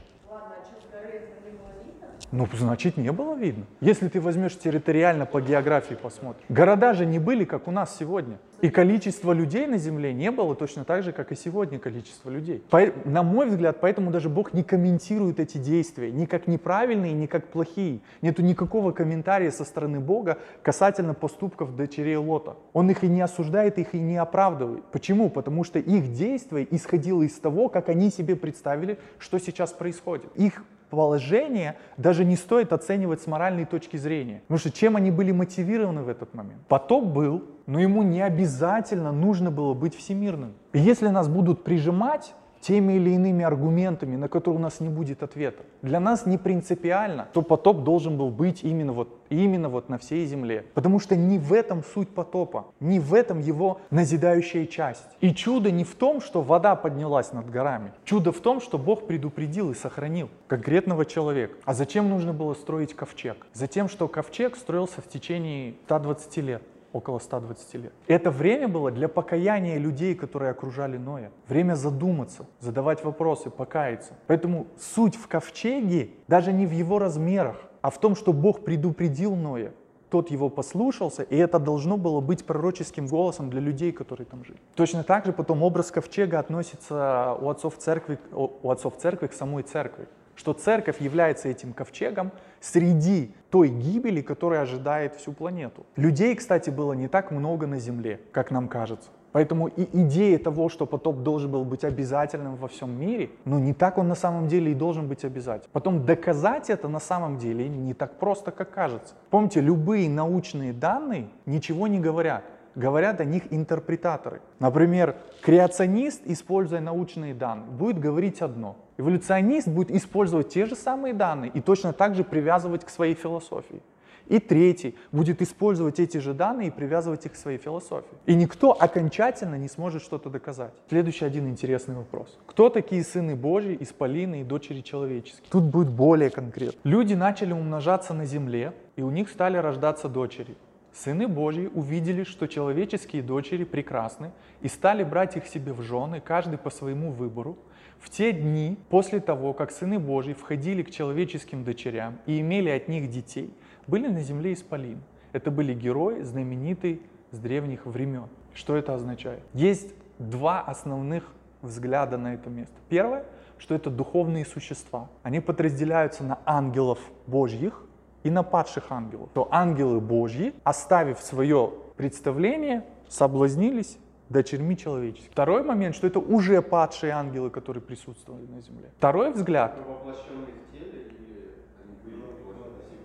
ну, 2.32 2.46
значит, 2.52 2.96
не 2.96 3.10
было 3.10 3.34
видно. 3.34 3.64
Если 3.80 4.08
ты 4.08 4.20
возьмешь 4.20 4.56
территориально 4.56 5.26
по 5.26 5.40
географии 5.40 5.94
посмотришь. 5.94 6.44
Города 6.48 6.94
же 6.94 7.04
не 7.04 7.18
были, 7.18 7.44
как 7.44 7.66
у 7.66 7.72
нас 7.72 7.96
сегодня. 7.98 8.38
И 8.60 8.68
количество 8.68 9.32
людей 9.32 9.66
на 9.66 9.78
земле 9.78 10.12
не 10.12 10.30
было 10.30 10.54
точно 10.54 10.84
так 10.84 11.02
же, 11.02 11.12
как 11.12 11.32
и 11.32 11.34
сегодня 11.34 11.78
количество 11.78 12.30
людей. 12.30 12.62
По, 12.70 12.92
на 13.04 13.22
мой 13.22 13.48
взгляд, 13.48 13.78
поэтому 13.80 14.10
даже 14.10 14.28
Бог 14.28 14.52
не 14.52 14.62
комментирует 14.62 15.40
эти 15.40 15.58
действия 15.58 16.12
ни 16.12 16.26
как 16.26 16.46
неправильные, 16.46 17.12
ни 17.12 17.26
как 17.26 17.48
плохие. 17.48 18.00
Нету 18.22 18.42
никакого 18.42 18.92
комментария 18.92 19.50
со 19.50 19.64
стороны 19.64 19.98
Бога 19.98 20.38
касательно 20.62 21.14
поступков 21.14 21.74
дочерей 21.74 22.16
Лота. 22.16 22.56
Он 22.72 22.90
их 22.90 23.02
и 23.02 23.08
не 23.08 23.22
осуждает, 23.22 23.78
их 23.78 23.94
и 23.94 23.98
не 23.98 24.18
оправдывает. 24.18 24.84
Почему? 24.92 25.30
Потому 25.30 25.64
что 25.64 25.78
их 25.78 26.12
действие 26.12 26.68
исходило 26.70 27.22
из 27.22 27.38
того, 27.40 27.70
как 27.70 27.88
они 27.88 28.10
себе 28.10 28.36
представили, 28.36 28.98
что 29.18 29.38
сейчас 29.38 29.72
происходит. 29.72 30.30
Их 30.36 30.62
положение 30.90 31.76
даже 31.96 32.24
не 32.24 32.36
стоит 32.36 32.72
оценивать 32.72 33.22
с 33.22 33.26
моральной 33.26 33.64
точки 33.64 33.96
зрения. 33.96 34.42
Потому 34.42 34.58
что 34.58 34.70
чем 34.70 34.96
они 34.96 35.10
были 35.10 35.32
мотивированы 35.32 36.02
в 36.02 36.08
этот 36.08 36.34
момент? 36.34 36.60
Потоп 36.68 37.04
был, 37.04 37.44
но 37.66 37.80
ему 37.80 38.02
не 38.02 38.20
обязательно 38.20 39.12
нужно 39.12 39.50
было 39.50 39.74
быть 39.74 39.96
всемирным. 39.96 40.54
И 40.72 40.78
если 40.78 41.08
нас 41.08 41.28
будут 41.28 41.64
прижимать, 41.64 42.34
теми 42.60 42.94
или 42.94 43.10
иными 43.10 43.44
аргументами, 43.44 44.16
на 44.16 44.28
которые 44.28 44.58
у 44.58 44.62
нас 44.62 44.80
не 44.80 44.88
будет 44.88 45.22
ответа. 45.22 45.62
Для 45.82 46.00
нас 46.00 46.26
не 46.26 46.38
принципиально, 46.38 47.28
что 47.32 47.42
потоп 47.42 47.84
должен 47.84 48.16
был 48.16 48.30
быть 48.30 48.62
именно 48.62 48.92
вот, 48.92 49.20
именно 49.30 49.68
вот 49.68 49.88
на 49.88 49.98
всей 49.98 50.26
земле. 50.26 50.66
Потому 50.74 51.00
что 51.00 51.16
не 51.16 51.38
в 51.38 51.52
этом 51.52 51.82
суть 51.82 52.10
потопа, 52.10 52.66
не 52.80 53.00
в 53.00 53.14
этом 53.14 53.40
его 53.40 53.80
назидающая 53.90 54.66
часть. 54.66 55.06
И 55.20 55.34
чудо 55.34 55.70
не 55.70 55.84
в 55.84 55.94
том, 55.94 56.20
что 56.20 56.42
вода 56.42 56.76
поднялась 56.76 57.32
над 57.32 57.50
горами. 57.50 57.92
Чудо 58.04 58.32
в 58.32 58.40
том, 58.40 58.60
что 58.60 58.78
Бог 58.78 59.06
предупредил 59.06 59.70
и 59.70 59.74
сохранил 59.74 60.28
конкретного 60.46 61.06
человека. 61.06 61.54
А 61.64 61.74
зачем 61.74 62.08
нужно 62.08 62.32
было 62.32 62.54
строить 62.54 62.94
ковчег? 62.94 63.46
Затем, 63.52 63.88
что 63.88 64.08
ковчег 64.08 64.56
строился 64.56 65.00
в 65.00 65.08
течение 65.08 65.74
120 65.86 66.36
лет 66.38 66.62
около 66.92 67.18
120 67.18 67.74
лет. 67.74 67.92
Это 68.06 68.30
время 68.30 68.68
было 68.68 68.90
для 68.90 69.08
покаяния 69.08 69.78
людей, 69.78 70.14
которые 70.14 70.50
окружали 70.50 70.96
Ноя. 70.96 71.30
Время 71.48 71.74
задуматься, 71.74 72.46
задавать 72.60 73.04
вопросы, 73.04 73.50
покаяться. 73.50 74.14
Поэтому 74.26 74.66
суть 74.78 75.16
в 75.16 75.26
ковчеге 75.28 76.10
даже 76.28 76.52
не 76.52 76.66
в 76.66 76.72
его 76.72 76.98
размерах, 76.98 77.56
а 77.82 77.90
в 77.90 77.98
том, 77.98 78.14
что 78.16 78.32
Бог 78.32 78.64
предупредил 78.64 79.34
Ноя. 79.34 79.72
Тот 80.10 80.32
его 80.32 80.48
послушался, 80.48 81.22
и 81.22 81.36
это 81.36 81.60
должно 81.60 81.96
было 81.96 82.20
быть 82.20 82.44
пророческим 82.44 83.06
голосом 83.06 83.48
для 83.48 83.60
людей, 83.60 83.92
которые 83.92 84.26
там 84.26 84.44
жили. 84.44 84.58
Точно 84.74 85.04
так 85.04 85.24
же 85.24 85.32
потом 85.32 85.62
образ 85.62 85.92
ковчега 85.92 86.40
относится 86.40 87.36
у 87.40 87.48
отцов 87.48 87.78
церкви, 87.78 88.18
у 88.32 88.70
отцов 88.70 88.96
церкви 88.96 89.28
к 89.28 89.32
самой 89.32 89.62
церкви 89.62 90.08
что 90.40 90.54
церковь 90.54 91.02
является 91.02 91.48
этим 91.48 91.74
ковчегом 91.74 92.32
среди 92.60 93.34
той 93.50 93.68
гибели, 93.68 94.22
которая 94.22 94.62
ожидает 94.62 95.14
всю 95.16 95.32
планету. 95.32 95.84
Людей, 95.96 96.34
кстати, 96.34 96.70
было 96.70 96.94
не 96.94 97.08
так 97.08 97.30
много 97.30 97.66
на 97.66 97.78
Земле, 97.78 98.20
как 98.32 98.50
нам 98.50 98.66
кажется. 98.66 99.10
Поэтому 99.32 99.68
и 99.68 99.82
идея 99.92 100.38
того, 100.38 100.70
что 100.70 100.86
потоп 100.86 101.18
должен 101.18 101.50
был 101.50 101.66
быть 101.66 101.84
обязательным 101.84 102.56
во 102.56 102.68
всем 102.68 102.98
мире, 102.98 103.30
ну 103.44 103.58
не 103.58 103.74
так 103.74 103.98
он 103.98 104.08
на 104.08 104.14
самом 104.14 104.48
деле 104.48 104.72
и 104.72 104.74
должен 104.74 105.08
быть 105.08 105.26
обязательным. 105.26 105.70
Потом 105.72 106.06
доказать 106.06 106.70
это 106.70 106.88
на 106.88 107.00
самом 107.00 107.36
деле 107.36 107.68
не 107.68 107.92
так 107.92 108.18
просто, 108.18 108.50
как 108.50 108.70
кажется. 108.70 109.14
Помните, 109.28 109.60
любые 109.60 110.08
научные 110.08 110.72
данные 110.72 111.28
ничего 111.44 111.86
не 111.86 112.00
говорят 112.00 112.44
говорят 112.74 113.20
о 113.20 113.24
них 113.24 113.44
интерпретаторы. 113.50 114.40
Например, 114.58 115.16
креационист, 115.42 116.22
используя 116.24 116.80
научные 116.80 117.34
данные, 117.34 117.70
будет 117.70 117.98
говорить 117.98 118.40
одно. 118.40 118.76
Эволюционист 119.00 119.66
будет 119.66 119.90
использовать 119.90 120.50
те 120.50 120.66
же 120.66 120.76
самые 120.76 121.14
данные 121.14 121.50
и 121.54 121.60
точно 121.62 121.94
так 121.94 122.14
же 122.14 122.22
привязывать 122.22 122.84
к 122.84 122.90
своей 122.90 123.14
философии. 123.14 123.80
И 124.26 124.38
третий 124.38 124.94
будет 125.10 125.40
использовать 125.40 125.98
эти 125.98 126.18
же 126.18 126.34
данные 126.34 126.68
и 126.68 126.70
привязывать 126.70 127.24
их 127.24 127.32
к 127.32 127.36
своей 127.36 127.56
философии. 127.56 128.16
И 128.26 128.34
никто 128.34 128.76
окончательно 128.78 129.54
не 129.56 129.68
сможет 129.68 130.02
что-то 130.02 130.28
доказать. 130.28 130.72
Следующий 130.88 131.24
один 131.24 131.48
интересный 131.48 131.96
вопрос. 131.96 132.38
Кто 132.46 132.68
такие 132.68 133.02
сыны 133.02 133.34
Божьи, 133.34 133.76
исполины 133.80 134.42
и 134.42 134.44
дочери 134.44 134.82
человеческие? 134.82 135.48
Тут 135.50 135.64
будет 135.64 135.88
более 135.88 136.28
конкретно. 136.28 136.78
Люди 136.84 137.14
начали 137.14 137.52
умножаться 137.52 138.12
на 138.12 138.26
земле, 138.26 138.74
и 138.96 139.02
у 139.02 139.10
них 139.10 139.30
стали 139.30 139.56
рождаться 139.56 140.08
дочери. 140.08 140.56
Сыны 140.92 141.26
Божьи 141.26 141.70
увидели, 141.72 142.24
что 142.24 142.46
человеческие 142.46 143.22
дочери 143.22 143.64
прекрасны, 143.64 144.32
и 144.60 144.68
стали 144.68 145.04
брать 145.04 145.36
их 145.36 145.46
себе 145.46 145.72
в 145.72 145.82
жены, 145.82 146.20
каждый 146.20 146.58
по 146.58 146.70
своему 146.70 147.12
выбору. 147.12 147.56
В 148.00 148.08
те 148.08 148.32
дни, 148.32 148.78
после 148.88 149.20
того, 149.20 149.52
как 149.52 149.70
сыны 149.70 149.98
Божьи 149.98 150.32
входили 150.32 150.82
к 150.82 150.90
человеческим 150.90 151.64
дочерям 151.64 152.18
и 152.24 152.40
имели 152.40 152.70
от 152.70 152.88
них 152.88 153.10
детей, 153.10 153.52
были 153.86 154.08
на 154.08 154.20
земле 154.22 154.54
исполины. 154.54 155.02
Это 155.32 155.50
были 155.50 155.74
герои, 155.74 156.22
знаменитые 156.22 157.00
с 157.30 157.38
древних 157.38 157.84
времен. 157.84 158.28
Что 158.54 158.74
это 158.74 158.94
означает? 158.94 159.42
Есть 159.52 159.94
два 160.18 160.62
основных 160.62 161.30
взгляда 161.60 162.16
на 162.16 162.34
это 162.34 162.48
место. 162.48 162.74
Первое, 162.88 163.24
что 163.58 163.74
это 163.74 163.90
духовные 163.90 164.46
существа. 164.46 165.08
Они 165.22 165.40
подразделяются 165.40 166.24
на 166.24 166.38
ангелов 166.46 166.98
Божьих 167.26 167.84
и 168.22 168.30
на 168.30 168.42
падших 168.42 168.90
ангелов. 168.90 169.28
То 169.34 169.46
ангелы 169.50 170.00
Божьи, 170.00 170.54
оставив 170.64 171.20
свое 171.20 171.70
представление, 171.96 172.84
соблазнились 173.08 173.98
дочерьми 174.30 174.76
человеческими. 174.76 175.32
Второй 175.32 175.62
момент, 175.62 175.94
что 175.94 176.06
это 176.06 176.20
уже 176.20 176.62
падшие 176.62 177.12
ангелы, 177.12 177.50
которые 177.50 177.82
присутствовали 177.82 178.46
на 178.46 178.62
земле. 178.62 178.90
Второй 178.96 179.32
взгляд. 179.32 179.76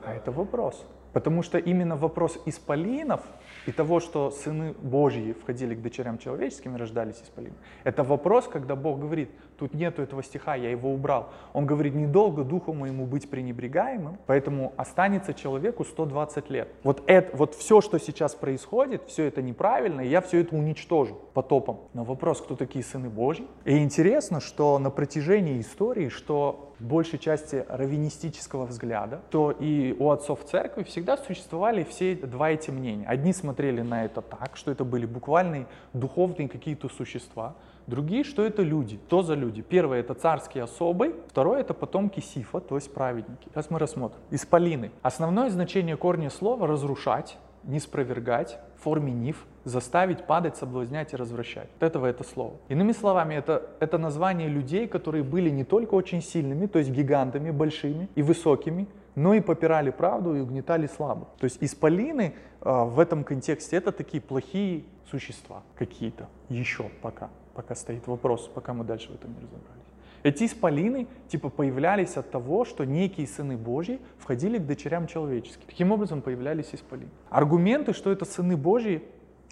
А 0.05 0.13
это 0.13 0.31
вопрос. 0.31 0.85
Потому 1.13 1.43
что 1.43 1.57
именно 1.57 1.95
вопрос 1.95 2.37
исполинов 2.45 3.21
и 3.65 3.71
того, 3.71 3.99
что 4.01 4.31
сыны 4.31 4.73
Божьи 4.73 5.31
входили 5.31 5.73
к 5.73 5.81
дочерям 5.81 6.17
человеческим 6.17 6.75
и 6.75 6.77
рождались 6.77 7.21
исполины, 7.21 7.55
это 7.85 8.03
вопрос, 8.03 8.47
когда 8.47 8.75
Бог 8.75 8.99
говорит, 8.99 9.29
тут 9.57 9.73
нету 9.73 10.01
этого 10.01 10.23
стиха, 10.23 10.55
я 10.55 10.69
его 10.69 10.93
убрал. 10.93 11.29
Он 11.53 11.65
говорит, 11.65 11.95
недолго 11.95 12.43
духу 12.43 12.73
моему 12.73 13.05
быть 13.05 13.29
пренебрегаемым, 13.29 14.17
поэтому 14.25 14.73
останется 14.77 15.33
человеку 15.33 15.83
120 15.83 16.49
лет. 16.49 16.67
Вот, 16.83 17.03
это, 17.07 17.35
вот 17.35 17.55
все, 17.55 17.81
что 17.81 17.99
сейчас 17.99 18.35
происходит, 18.35 19.03
все 19.07 19.25
это 19.25 19.41
неправильно, 19.41 20.01
и 20.01 20.07
я 20.07 20.21
все 20.21 20.41
это 20.41 20.55
уничтожу 20.55 21.19
потопом. 21.33 21.79
Но 21.93 22.03
вопрос, 22.03 22.41
кто 22.41 22.55
такие 22.55 22.83
сыны 22.83 23.09
Божьи? 23.09 23.47
И 23.65 23.77
интересно, 23.77 24.39
что 24.39 24.79
на 24.79 24.89
протяжении 24.89 25.59
истории, 25.59 26.09
что 26.09 26.73
большей 26.79 27.19
части 27.19 27.65
раввинистического 27.69 28.65
взгляда, 28.65 29.21
то 29.29 29.51
и 29.51 29.95
у 29.97 30.09
отцов 30.11 30.43
церкви 30.45 30.83
всегда 30.83 31.17
существовали 31.17 31.83
все 31.83 32.15
два 32.15 32.51
эти 32.51 32.71
мнения. 32.71 33.05
Одни 33.07 33.33
смотрели 33.33 33.81
на 33.81 34.05
это 34.05 34.21
так, 34.21 34.57
что 34.57 34.71
это 34.71 34.83
были 34.83 35.05
буквальные 35.05 35.67
духовные 35.93 36.49
какие-то 36.49 36.89
существа, 36.89 37.55
другие, 37.87 38.23
что 38.23 38.43
это 38.43 38.61
люди. 38.61 38.99
Что 39.07 39.21
за 39.21 39.35
люди? 39.35 39.61
Первое 39.61 39.99
это 39.99 40.13
царские 40.13 40.63
особы, 40.63 41.15
второе 41.27 41.61
это 41.61 41.73
потомки 41.73 42.19
Сифа, 42.19 42.59
то 42.59 42.75
есть 42.75 42.93
праведники. 42.93 43.49
Сейчас 43.53 43.69
мы 43.69 43.79
рассмотрим. 43.79 44.19
Исполины. 44.31 44.91
Основное 45.01 45.49
значение 45.49 45.97
корня 45.97 46.29
слова 46.29 46.67
разрушать, 46.67 47.37
не 47.63 47.79
спровергать, 47.79 48.59
в 48.77 48.83
форме 48.83 49.11
ниф, 49.11 49.45
заставить, 49.63 50.25
падать, 50.25 50.57
соблазнять 50.57 51.13
и 51.13 51.15
развращать. 51.15 51.69
Вот 51.79 51.87
этого 51.87 52.05
это 52.05 52.23
слово. 52.23 52.53
Иными 52.69 52.91
словами, 52.91 53.35
это, 53.35 53.63
это 53.79 53.97
название 53.97 54.47
людей, 54.47 54.87
которые 54.87 55.23
были 55.23 55.49
не 55.49 55.63
только 55.63 55.95
очень 55.95 56.21
сильными, 56.21 56.67
то 56.67 56.79
есть 56.79 56.91
гигантами, 56.91 57.51
большими 57.51 58.07
и 58.15 58.21
высокими, 58.21 58.87
но 59.15 59.33
и 59.33 59.41
попирали 59.41 59.89
правду 59.89 60.35
и 60.35 60.41
угнетали 60.41 60.87
слабых. 60.87 61.29
То 61.39 61.45
есть 61.45 61.57
исполины 61.61 62.35
э, 62.61 62.83
в 62.83 62.99
этом 62.99 63.23
контексте 63.23 63.77
это 63.77 63.91
такие 63.91 64.21
плохие 64.21 64.83
существа 65.09 65.63
какие-то 65.75 66.27
еще 66.49 66.89
пока, 67.01 67.29
пока 67.55 67.75
стоит 67.75 68.07
вопрос, 68.07 68.49
пока 68.53 68.73
мы 68.73 68.83
дальше 68.83 69.11
в 69.11 69.15
этом 69.15 69.31
не 69.31 69.37
разобрались. 69.37 69.85
Эти 70.23 70.45
исполины 70.45 71.07
типа 71.27 71.49
появлялись 71.49 72.17
от 72.17 72.31
того, 72.31 72.65
что 72.65 72.83
некие 72.83 73.27
сыны 73.27 73.57
Божьи 73.57 73.99
входили 74.17 74.57
к 74.57 74.65
дочерям 74.65 75.05
человеческим. 75.05 75.65
Таким 75.67 75.91
образом 75.91 76.21
появлялись 76.21 76.69
исполины. 76.73 77.11
Аргументы, 77.29 77.93
что 77.93 78.11
это 78.11 78.25
сыны 78.25 78.57
Божьи, 78.57 79.03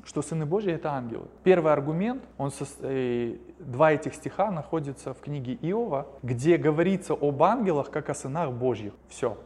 что 0.03 0.21
сыны 0.21 0.45
Божьи 0.45 0.73
это 0.73 0.91
ангелы. 0.91 1.27
Первый 1.43 1.71
аргумент, 1.71 2.23
он 2.39 2.51
со, 2.51 2.65
э, 2.79 3.37
два 3.59 3.91
этих 3.91 4.15
стиха 4.15 4.51
находятся 4.51 5.13
в 5.13 5.19
книге 5.19 5.53
Иова, 5.61 6.07
где 6.23 6.57
говорится 6.57 7.13
об 7.13 7.43
ангелах 7.43 7.91
как 7.91 8.09
о 8.09 8.15
сынах 8.15 8.51
Божьих. 8.51 8.93
Все. 9.07 9.37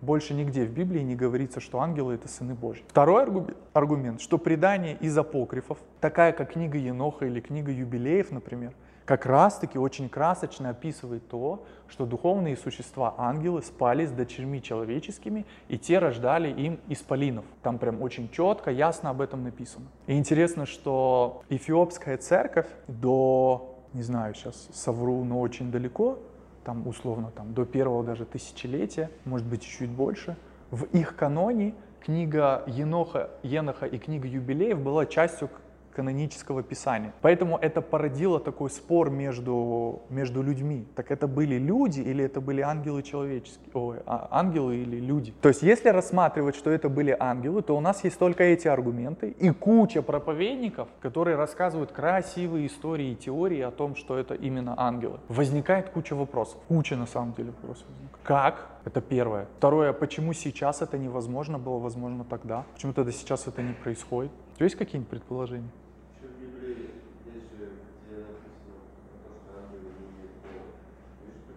Больше 0.00 0.32
нигде 0.34 0.64
в 0.64 0.70
Библии 0.70 1.02
не 1.02 1.14
говорится, 1.14 1.60
что 1.60 1.80
ангелы 1.80 2.14
это 2.14 2.26
сыны 2.26 2.54
Божьи. 2.54 2.82
Второй 2.88 3.26
аргумент, 3.74 4.20
что 4.20 4.38
предание 4.38 4.96
из 4.96 5.16
апокрифов, 5.16 5.78
такая 6.00 6.32
как 6.32 6.52
книга 6.52 6.78
Еноха 6.78 7.26
или 7.26 7.40
книга 7.40 7.70
Юбилеев, 7.70 8.30
например, 8.30 8.72
как 9.04 9.26
раз-таки 9.26 9.76
очень 9.76 10.08
красочно 10.08 10.70
описывает 10.70 11.28
то, 11.28 11.64
что 11.88 12.06
духовные 12.06 12.56
существа, 12.56 13.14
ангелы, 13.18 13.60
спали 13.60 14.06
с 14.06 14.12
дочерьми 14.12 14.62
человеческими, 14.62 15.46
и 15.68 15.76
те 15.76 15.98
рождали 15.98 16.48
им 16.48 16.78
исполинов. 16.86 17.44
Там 17.62 17.78
прям 17.78 18.00
очень 18.02 18.30
четко, 18.30 18.70
ясно 18.70 19.10
об 19.10 19.20
этом 19.20 19.42
написано. 19.42 19.86
И 20.06 20.16
интересно, 20.16 20.64
что 20.64 21.42
эфиопская 21.48 22.18
церковь 22.18 22.68
до, 22.86 23.82
не 23.94 24.02
знаю, 24.02 24.34
сейчас 24.34 24.68
совру, 24.72 25.24
но 25.24 25.40
очень 25.40 25.72
далеко, 25.72 26.20
там 26.64 26.86
условно 26.86 27.30
там, 27.34 27.54
до 27.54 27.64
первого 27.64 28.04
даже 28.04 28.24
тысячелетия, 28.24 29.10
может 29.24 29.46
быть 29.46 29.62
чуть 29.62 29.90
больше, 29.90 30.36
в 30.70 30.84
их 30.84 31.16
каноне 31.16 31.74
книга 32.00 32.62
Еноха, 32.66 33.30
Еноха 33.42 33.86
и 33.86 33.98
книга 33.98 34.28
Юбилеев 34.28 34.78
была 34.78 35.06
частью 35.06 35.48
канонического 35.94 36.62
писания. 36.62 37.12
Поэтому 37.20 37.58
это 37.58 37.80
породило 37.80 38.40
такой 38.40 38.70
спор 38.70 39.10
между, 39.10 40.02
между 40.08 40.42
людьми. 40.42 40.86
Так 40.94 41.10
это 41.10 41.26
были 41.26 41.56
люди 41.56 42.00
или 42.00 42.24
это 42.24 42.40
были 42.40 42.60
ангелы 42.60 43.02
человеческие? 43.02 43.70
Ой, 43.74 43.98
а, 44.06 44.28
ангелы 44.30 44.76
или 44.76 45.00
люди? 45.00 45.34
То 45.40 45.48
есть 45.48 45.62
если 45.62 45.88
рассматривать, 45.88 46.56
что 46.56 46.70
это 46.70 46.88
были 46.88 47.16
ангелы, 47.18 47.62
то 47.62 47.76
у 47.76 47.80
нас 47.80 48.04
есть 48.04 48.18
только 48.18 48.44
эти 48.44 48.68
аргументы 48.68 49.30
и 49.30 49.50
куча 49.50 50.02
проповедников, 50.02 50.88
которые 51.00 51.36
рассказывают 51.36 51.92
красивые 51.92 52.66
истории 52.66 53.12
и 53.12 53.16
теории 53.16 53.60
о 53.60 53.70
том, 53.70 53.96
что 53.96 54.18
это 54.18 54.34
именно 54.34 54.74
ангелы. 54.76 55.18
Возникает 55.28 55.90
куча 55.90 56.14
вопросов. 56.14 56.60
Куча 56.68 56.96
на 56.96 57.06
самом 57.06 57.34
деле 57.34 57.50
вопросов. 57.50 57.86
Как? 58.22 58.68
Это 58.84 59.00
первое. 59.00 59.46
Второе, 59.58 59.92
почему 59.92 60.32
сейчас 60.32 60.80
это 60.80 60.96
невозможно 60.96 61.58
было 61.58 61.78
возможно 61.78 62.24
тогда? 62.24 62.64
Почему 62.72 62.92
тогда 62.92 63.12
сейчас 63.12 63.46
это 63.46 63.62
не 63.62 63.74
происходит? 63.74 64.32
Есть 64.58 64.76
какие-нибудь 64.76 65.10
предположения? 65.10 65.68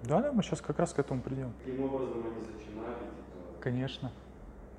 Да, 0.03 0.21
да, 0.21 0.31
мы 0.33 0.43
сейчас 0.43 0.59
как 0.59 0.79
раз 0.79 0.91
к 0.91 0.99
этому 0.99 1.21
придем. 1.21 1.53
Каким 1.63 1.85
образом 1.85 2.17
они 2.17 2.41
зачинали? 2.41 2.95
Конечно. 3.61 4.11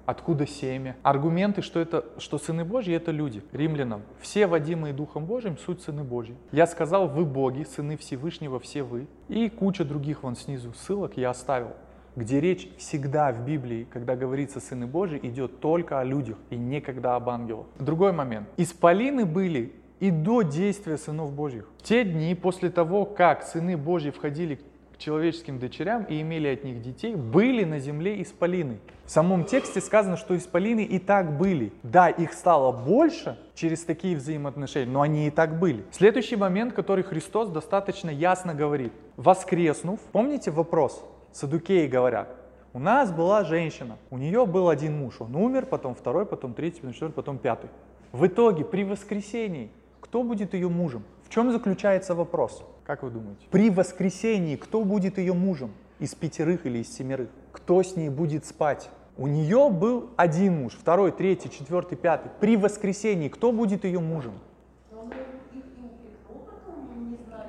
Откуда 0.04 0.46
семя? 0.46 0.96
Аргументы, 1.02 1.62
что, 1.62 1.80
это, 1.80 2.04
что 2.18 2.37
сыны 2.37 2.62
Божьи— 2.62 2.94
это 2.94 3.11
люди. 3.11 3.42
Римлянам. 3.52 4.02
Все 4.20 4.46
водимые 4.46 4.92
Духом 4.92 5.24
Божьим— 5.24 5.57
суть 5.64 5.80
сыны 5.80 6.04
Божьи. 6.04 6.37
Я 6.52 6.66
сказал, 6.66 7.09
вы 7.09 7.24
боги, 7.24 7.62
сыны 7.62 7.96
Всевышнего, 7.96 8.61
все 8.61 8.83
вы. 8.83 9.07
И 9.28 9.48
куча 9.48 9.83
других 9.83 10.22
вон 10.22 10.37
снизу 10.37 10.74
ссылок 10.74 11.16
я 11.16 11.30
оставил, 11.30 11.70
где 12.16 12.40
речь 12.40 12.68
всегда 12.79 13.33
в 13.33 13.44
Библии, 13.44 13.87
когда 13.92 14.16
говорится 14.16 14.61
сыны 14.61 14.87
Божьи, 14.87 15.18
идет 15.22 15.61
только 15.61 16.00
о 16.00 16.05
людях 16.05 16.37
и 16.50 16.57
никогда 16.57 17.16
об 17.16 17.29
ангелах. 17.29 17.66
Другой 17.79 18.12
момент. 18.12 18.48
Исполины 18.57 19.24
были 19.24 19.72
и 20.00 20.11
до 20.11 20.42
действия 20.42 20.98
сынов 20.98 21.33
Божьих. 21.33 21.68
В 21.79 21.83
те 21.83 22.05
дни, 22.05 22.35
после 22.35 22.70
того, 22.70 23.05
как 23.05 23.42
сыны 23.42 23.77
Божьи 23.77 24.11
входили 24.11 24.57
к 24.94 24.98
человеческим 24.98 25.59
дочерям 25.59 26.05
и 26.05 26.20
имели 26.20 26.48
от 26.48 26.64
них 26.64 26.81
детей, 26.83 27.14
были 27.14 27.64
на 27.64 27.79
земле 27.79 28.22
исполины. 28.22 28.79
В 29.05 29.11
самом 29.11 29.44
тексте 29.44 29.81
сказано, 29.81 30.16
что 30.16 30.37
исполины 30.37 30.85
и 30.85 30.98
так 30.98 31.37
были. 31.37 31.72
Да, 31.83 32.09
их 32.09 32.33
стало 32.33 32.72
больше 32.72 33.38
через 33.55 33.85
такие 33.85 34.16
взаимоотношения, 34.16 34.90
но 34.90 35.03
они 35.03 35.27
и 35.27 35.31
так 35.31 35.59
были. 35.59 35.85
Следующий 35.90 36.37
момент, 36.37 36.72
который 36.72 37.05
Христос 37.05 37.48
достаточно 37.48 38.11
ясно 38.11 38.55
говорит. 38.55 38.92
Воскреснув, 39.16 40.00
помните 40.12 40.50
вопрос? 40.50 41.05
Садукеи 41.35 41.88
говорят, 41.88 42.29
у 42.73 42.79
нас 42.79 43.11
была 43.11 43.42
женщина, 43.42 43.99
у 44.11 44.18
нее 44.18 44.47
был 44.47 44.68
один 44.68 44.97
муж, 44.97 45.16
он 45.18 45.35
умер, 45.35 45.66
потом 45.66 45.97
второй, 45.97 46.27
потом 46.27 46.55
третий, 46.55 46.77
потом 46.77 46.92
четвертый, 46.92 47.14
потом 47.14 47.38
пятый. 47.38 47.70
В 48.12 48.25
итоге 48.25 48.64
при 48.64 48.85
воскресении 48.85 49.73
кто 50.01 50.23
будет 50.23 50.55
ее 50.55 50.68
мужем? 50.68 51.03
В 51.25 51.31
чем 51.31 51.51
заключается 51.51 52.14
вопрос? 52.14 52.62
Как 52.85 53.03
вы 53.03 53.11
думаете? 53.11 53.47
При 53.51 53.68
воскресении 53.68 54.55
кто 54.55 54.85
будет 54.85 55.18
ее 55.18 55.33
мужем? 55.33 55.73
Из 55.99 56.14
пятерых 56.14 56.66
или 56.66 56.79
из 56.79 56.97
семерых? 56.97 57.31
Кто 57.51 57.83
с 57.83 57.97
ней 57.97 58.11
будет 58.11 58.47
спать? 58.47 58.88
У 59.16 59.27
нее 59.27 59.70
был 59.70 60.11
один 60.16 60.62
муж, 60.62 60.75
второй, 60.79 61.11
третий, 61.11 61.51
четвертый, 61.51 61.97
пятый. 61.97 62.31
При 62.38 62.57
воскресении 62.57 63.29
кто 63.29 63.51
будет 63.51 63.85
ее 63.85 63.99
мужем? 63.99 64.35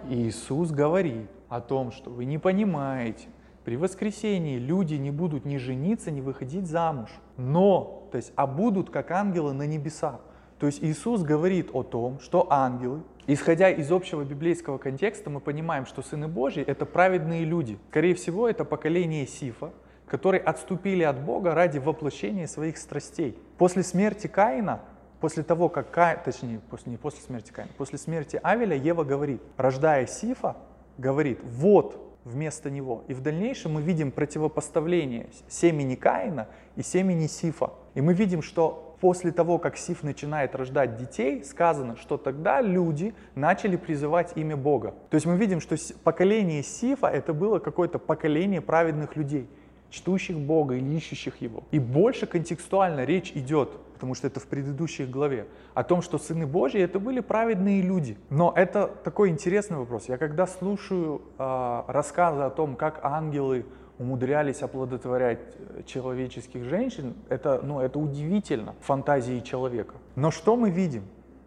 Иисус 0.09 0.71
говорит 0.71 1.29
о 1.49 1.61
том, 1.61 1.91
что 1.91 2.09
вы 2.09 2.25
не 2.25 2.39
понимаете, 2.39 3.27
при 3.65 3.77
воскресении 3.77 4.59
люди 4.59 4.93
не 4.93 5.09
будут 5.09 5.43
ни 5.43 5.57
жениться, 5.57 6.11
ни 6.11 6.21
выходить 6.21 6.67
замуж, 6.67 7.09
но, 7.35 8.07
то 8.11 8.17
есть, 8.17 8.31
а 8.35 8.45
будут 8.45 8.91
как 8.91 9.09
ангелы 9.09 9.53
на 9.53 9.65
небесах. 9.65 10.21
То 10.59 10.67
есть 10.67 10.83
Иисус 10.83 11.23
говорит 11.23 11.71
о 11.73 11.81
том, 11.81 12.19
что 12.19 12.45
ангелы, 12.51 13.01
исходя 13.25 13.71
из 13.71 13.91
общего 13.91 14.23
библейского 14.23 14.77
контекста, 14.77 15.31
мы 15.31 15.39
понимаем, 15.39 15.87
что 15.87 16.03
сыны 16.03 16.27
Божьи— 16.27 16.63
это 16.67 16.85
праведные 16.85 17.43
люди. 17.43 17.79
Скорее 17.89 18.13
всего, 18.13 18.47
это 18.47 18.65
поколение 18.65 19.25
Сифа, 19.25 19.73
которые 20.05 20.41
отступили 20.41 21.01
от 21.01 21.19
Бога 21.19 21.55
ради 21.55 21.79
воплощения 21.79 22.45
своих 22.45 22.77
страстей. 22.77 23.35
После 23.57 23.81
смерти 23.81 24.27
Каина, 24.27 24.81
после 25.19 25.41
того, 25.41 25.69
как 25.69 25.89
Каин, 25.89 26.19
точнее, 26.23 26.61
после, 26.69 26.91
не 26.91 26.97
после 26.97 27.21
смерти 27.23 27.51
Каина, 27.51 27.71
после 27.77 27.97
смерти 27.97 28.39
Авеля 28.43 28.77
Ева 28.77 29.03
говорит, 29.03 29.41
рождая 29.57 30.05
Сифа, 30.05 30.55
говорит, 30.99 31.39
вот 31.43 32.04
вместо 32.25 32.69
него. 32.69 33.05
И 33.07 33.13
в 33.13 33.21
дальнейшем 33.21 33.73
мы 33.73 33.81
видим 33.81 34.11
противопоставление 34.11 35.29
семени 35.47 35.95
Каина 35.95 36.47
и 36.75 36.81
семени 36.81 37.27
Сифа. 37.27 37.71
И 37.93 38.01
мы 38.01 38.13
видим, 38.13 38.41
что 38.41 38.97
после 38.99 39.31
того, 39.31 39.59
как 39.59 39.77
Сиф 39.77 40.03
начинает 40.03 40.55
рождать 40.55 40.97
детей, 40.97 41.43
сказано, 41.43 41.95
что 41.95 42.17
тогда 42.17 42.59
люди 42.61 43.13
начали 43.35 43.77
призывать 43.77 44.33
имя 44.35 44.57
Бога. 44.57 44.95
То 45.09 45.15
есть 45.15 45.27
мы 45.27 45.37
видим, 45.37 45.61
что 45.61 45.75
поколение 46.03 46.63
Сифа 46.63 47.07
это 47.07 47.33
было 47.33 47.59
какое-то 47.59 47.99
поколение 47.99 48.61
праведных 48.61 49.15
людей, 49.15 49.47
чтущих 49.95 50.37
Бога 50.37 50.75
или 50.75 50.95
ищущих 50.95 51.41
Его. 51.41 51.63
И 51.71 51.79
больше 51.79 52.25
контекстуально 52.25 53.05
речь 53.05 53.31
идет, 53.35 53.69
потому 53.93 54.13
что 54.13 54.27
это 54.27 54.39
в 54.39 54.47
предыдущей 54.47 55.05
главе, 55.05 55.47
о 55.73 55.83
том, 55.83 56.01
что 56.01 56.17
сыны 56.17 56.45
Божьи 56.45 56.81
это 56.81 56.99
были 56.99 57.21
праведные 57.21 57.81
люди. 57.81 58.17
Но 58.29 58.53
это 58.55 58.87
такой 59.03 59.29
интересный 59.29 59.77
вопрос. 59.77 60.09
Я 60.09 60.17
когда 60.17 60.47
слушаю 60.47 61.21
а, 61.37 61.85
рассказы 61.87 62.41
о 62.41 62.49
том, 62.49 62.75
как 62.75 62.99
ангелы 63.03 63.65
умудрялись 63.97 64.61
оплодотворять 64.61 65.39
э, 65.57 65.83
человеческих 65.85 66.65
женщин, 66.65 67.13
это, 67.29 67.61
ну, 67.63 67.79
это 67.79 67.97
удивительно 67.97 68.75
фантазии 68.81 69.39
человека. 69.39 69.95
Но 70.15 70.31
что 70.31 70.57
мы 70.57 70.69
видим? 70.69 71.03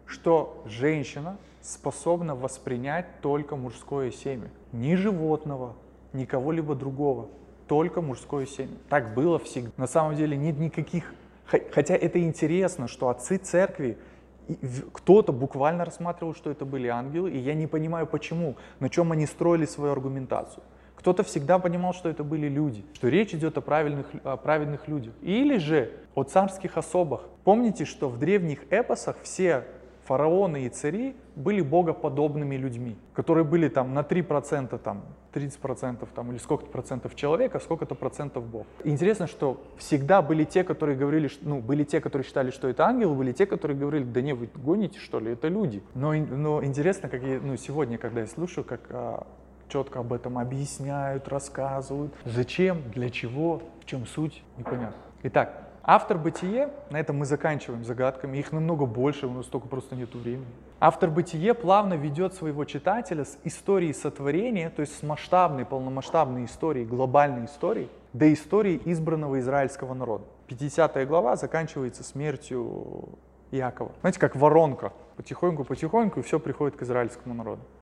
Что 0.07 0.63
женщина 0.65 1.37
способна 1.61 2.35
воспринять 2.35 3.21
только 3.21 3.55
мужское 3.55 4.09
семя. 4.09 4.49
Ни 4.71 4.95
животного, 4.95 5.75
ни 6.13 6.25
кого-либо 6.25 6.73
другого. 6.73 7.29
Только 7.69 8.01
мужское 8.01 8.47
семя. 8.47 8.73
Так 8.89 9.13
было 9.13 9.37
всегда. 9.37 9.71
На 9.77 9.87
самом 9.87 10.15
деле 10.15 10.35
нет 10.35 10.57
никаких... 10.57 11.13
хо- 11.49 11.61
Хотя 11.71 11.95
это 11.95 12.19
интересно, 12.19 12.87
что 12.87 13.09
отцы 13.09 13.37
церкви 13.37 13.97
кто-то 14.91 15.31
буквально 15.31 15.85
рассматривал, 15.85 16.33
что 16.33 16.49
это 16.49 16.65
были 16.65 16.87
ангелы, 16.87 17.29
и 17.29 17.37
я 17.37 17.53
не 17.53 17.67
понимаю 17.67 18.07
почему, 18.07 18.55
на 18.79 18.89
чем 18.89 19.11
они 19.11 19.27
строили 19.27 19.65
свою 19.65 19.91
аргументацию. 19.91 20.63
Кто-то 20.95 21.23
всегда 21.23 21.59
понимал, 21.59 21.93
что 21.93 22.09
это 22.09 22.23
были 22.23 22.47
люди, 22.49 22.83
что 22.93 23.07
речь 23.07 23.35
идет 23.35 23.57
о 23.59 23.61
правильных, 23.61 24.07
о 24.23 24.35
праведных 24.35 24.87
людях. 24.87 25.13
Или 25.21 25.59
же 25.59 25.91
о 26.15 26.23
царских 26.23 26.75
особах. 26.75 27.21
Помните, 27.43 27.85
что 27.85 28.09
в 28.09 28.17
древних 28.17 28.61
эпосах 28.71 29.17
все 29.21 29.65
фараоны 30.09 30.65
и 30.65 30.69
цари 30.69 31.15
были 31.35 31.61
богоподобными 31.61 32.55
людьми, 32.55 32.95
которые 33.13 33.43
были 33.43 33.69
там 33.69 33.93
на 33.93 34.01
3%, 34.01 34.79
там, 34.79 35.03
30% 35.33 36.07
там, 36.15 36.31
или 36.31 36.39
сколько-то 36.39 36.71
процентов 36.71 37.15
человека, 37.15 37.59
сколько-то 37.59 37.93
процентов 37.93 38.43
бог. 38.43 38.65
Интересно, 38.83 39.27
что 39.27 39.61
всегда 39.77 40.23
были 40.23 40.45
те, 40.45 40.63
которые 40.63 40.97
говорили, 40.97 41.27
что- 41.27 41.47
ну, 41.47 41.59
были 41.61 41.83
те, 41.83 42.01
которые 42.01 42.25
считали, 42.25 42.49
что 42.49 42.67
это 42.67 42.87
ангелы, 42.87 43.15
были 43.15 43.33
те, 43.33 43.45
которые 43.45 43.77
говорили, 43.77 44.03
да 44.03 44.21
не, 44.21 44.33
вы 44.33 44.49
гоните, 44.55 44.97
что 44.99 45.19
ли, 45.19 45.33
это 45.33 45.47
люди. 45.47 45.83
Но, 45.93 46.13
но 46.13 46.63
интересно, 46.63 47.07
как 47.07 47.21
я, 47.21 47.39
ну, 47.39 47.55
сегодня, 47.55 47.99
когда 47.99 48.21
я 48.21 48.27
слушаю, 48.27 48.65
как 48.65 48.81
а, 48.89 49.27
четко 49.67 49.99
об 49.99 50.11
этом 50.11 50.39
объясняют, 50.39 51.27
рассказывают. 51.27 52.15
Зачем, 52.25 52.81
для 52.95 53.11
чего, 53.11 53.61
в 53.81 53.85
чем 53.85 54.07
суть, 54.07 54.43
непонятно. 54.57 54.97
Итак, 55.21 55.68
автор 55.83 56.17
«Бытие», 56.17 56.69
на 56.89 56.99
этом 56.99 57.17
мы 57.17 57.25
заканчиваем 57.25 57.83
загадками, 57.83 58.37
их 58.37 58.51
намного 58.51 58.85
больше, 58.85 59.27
у 59.27 59.31
нас 59.31 59.45
только 59.45 59.67
просто 59.67 59.95
нет 59.95 60.13
времени. 60.13 60.47
Автор 60.79 61.09
«Бытие» 61.09 61.53
плавно 61.53 61.95
ведет 61.95 62.33
своего 62.33 62.65
читателя 62.65 63.25
с 63.25 63.37
истории 63.43 63.91
сотворения, 63.91 64.69
то 64.69 64.81
есть 64.81 64.97
с 64.97 65.03
масштабной, 65.03 65.65
полномасштабной 65.65 66.45
историей, 66.45 66.85
глобальной 66.85 67.45
историей, 67.45 67.89
до 68.13 68.31
истории 68.33 68.81
избранного 68.85 69.39
израильского 69.39 69.93
народа. 69.93 70.23
50 70.47 71.07
глава 71.07 71.35
заканчивается 71.35 72.03
смертью 72.03 73.09
Иакова. 73.51 73.91
Знаете, 74.01 74.19
как 74.19 74.35
воронка. 74.35 74.93
Потихоньку, 75.17 75.65
потихоньку, 75.65 76.21
и 76.21 76.23
все 76.23 76.39
приходит 76.39 76.77
к 76.77 76.83
израильскому 76.83 77.35
народу. 77.35 77.61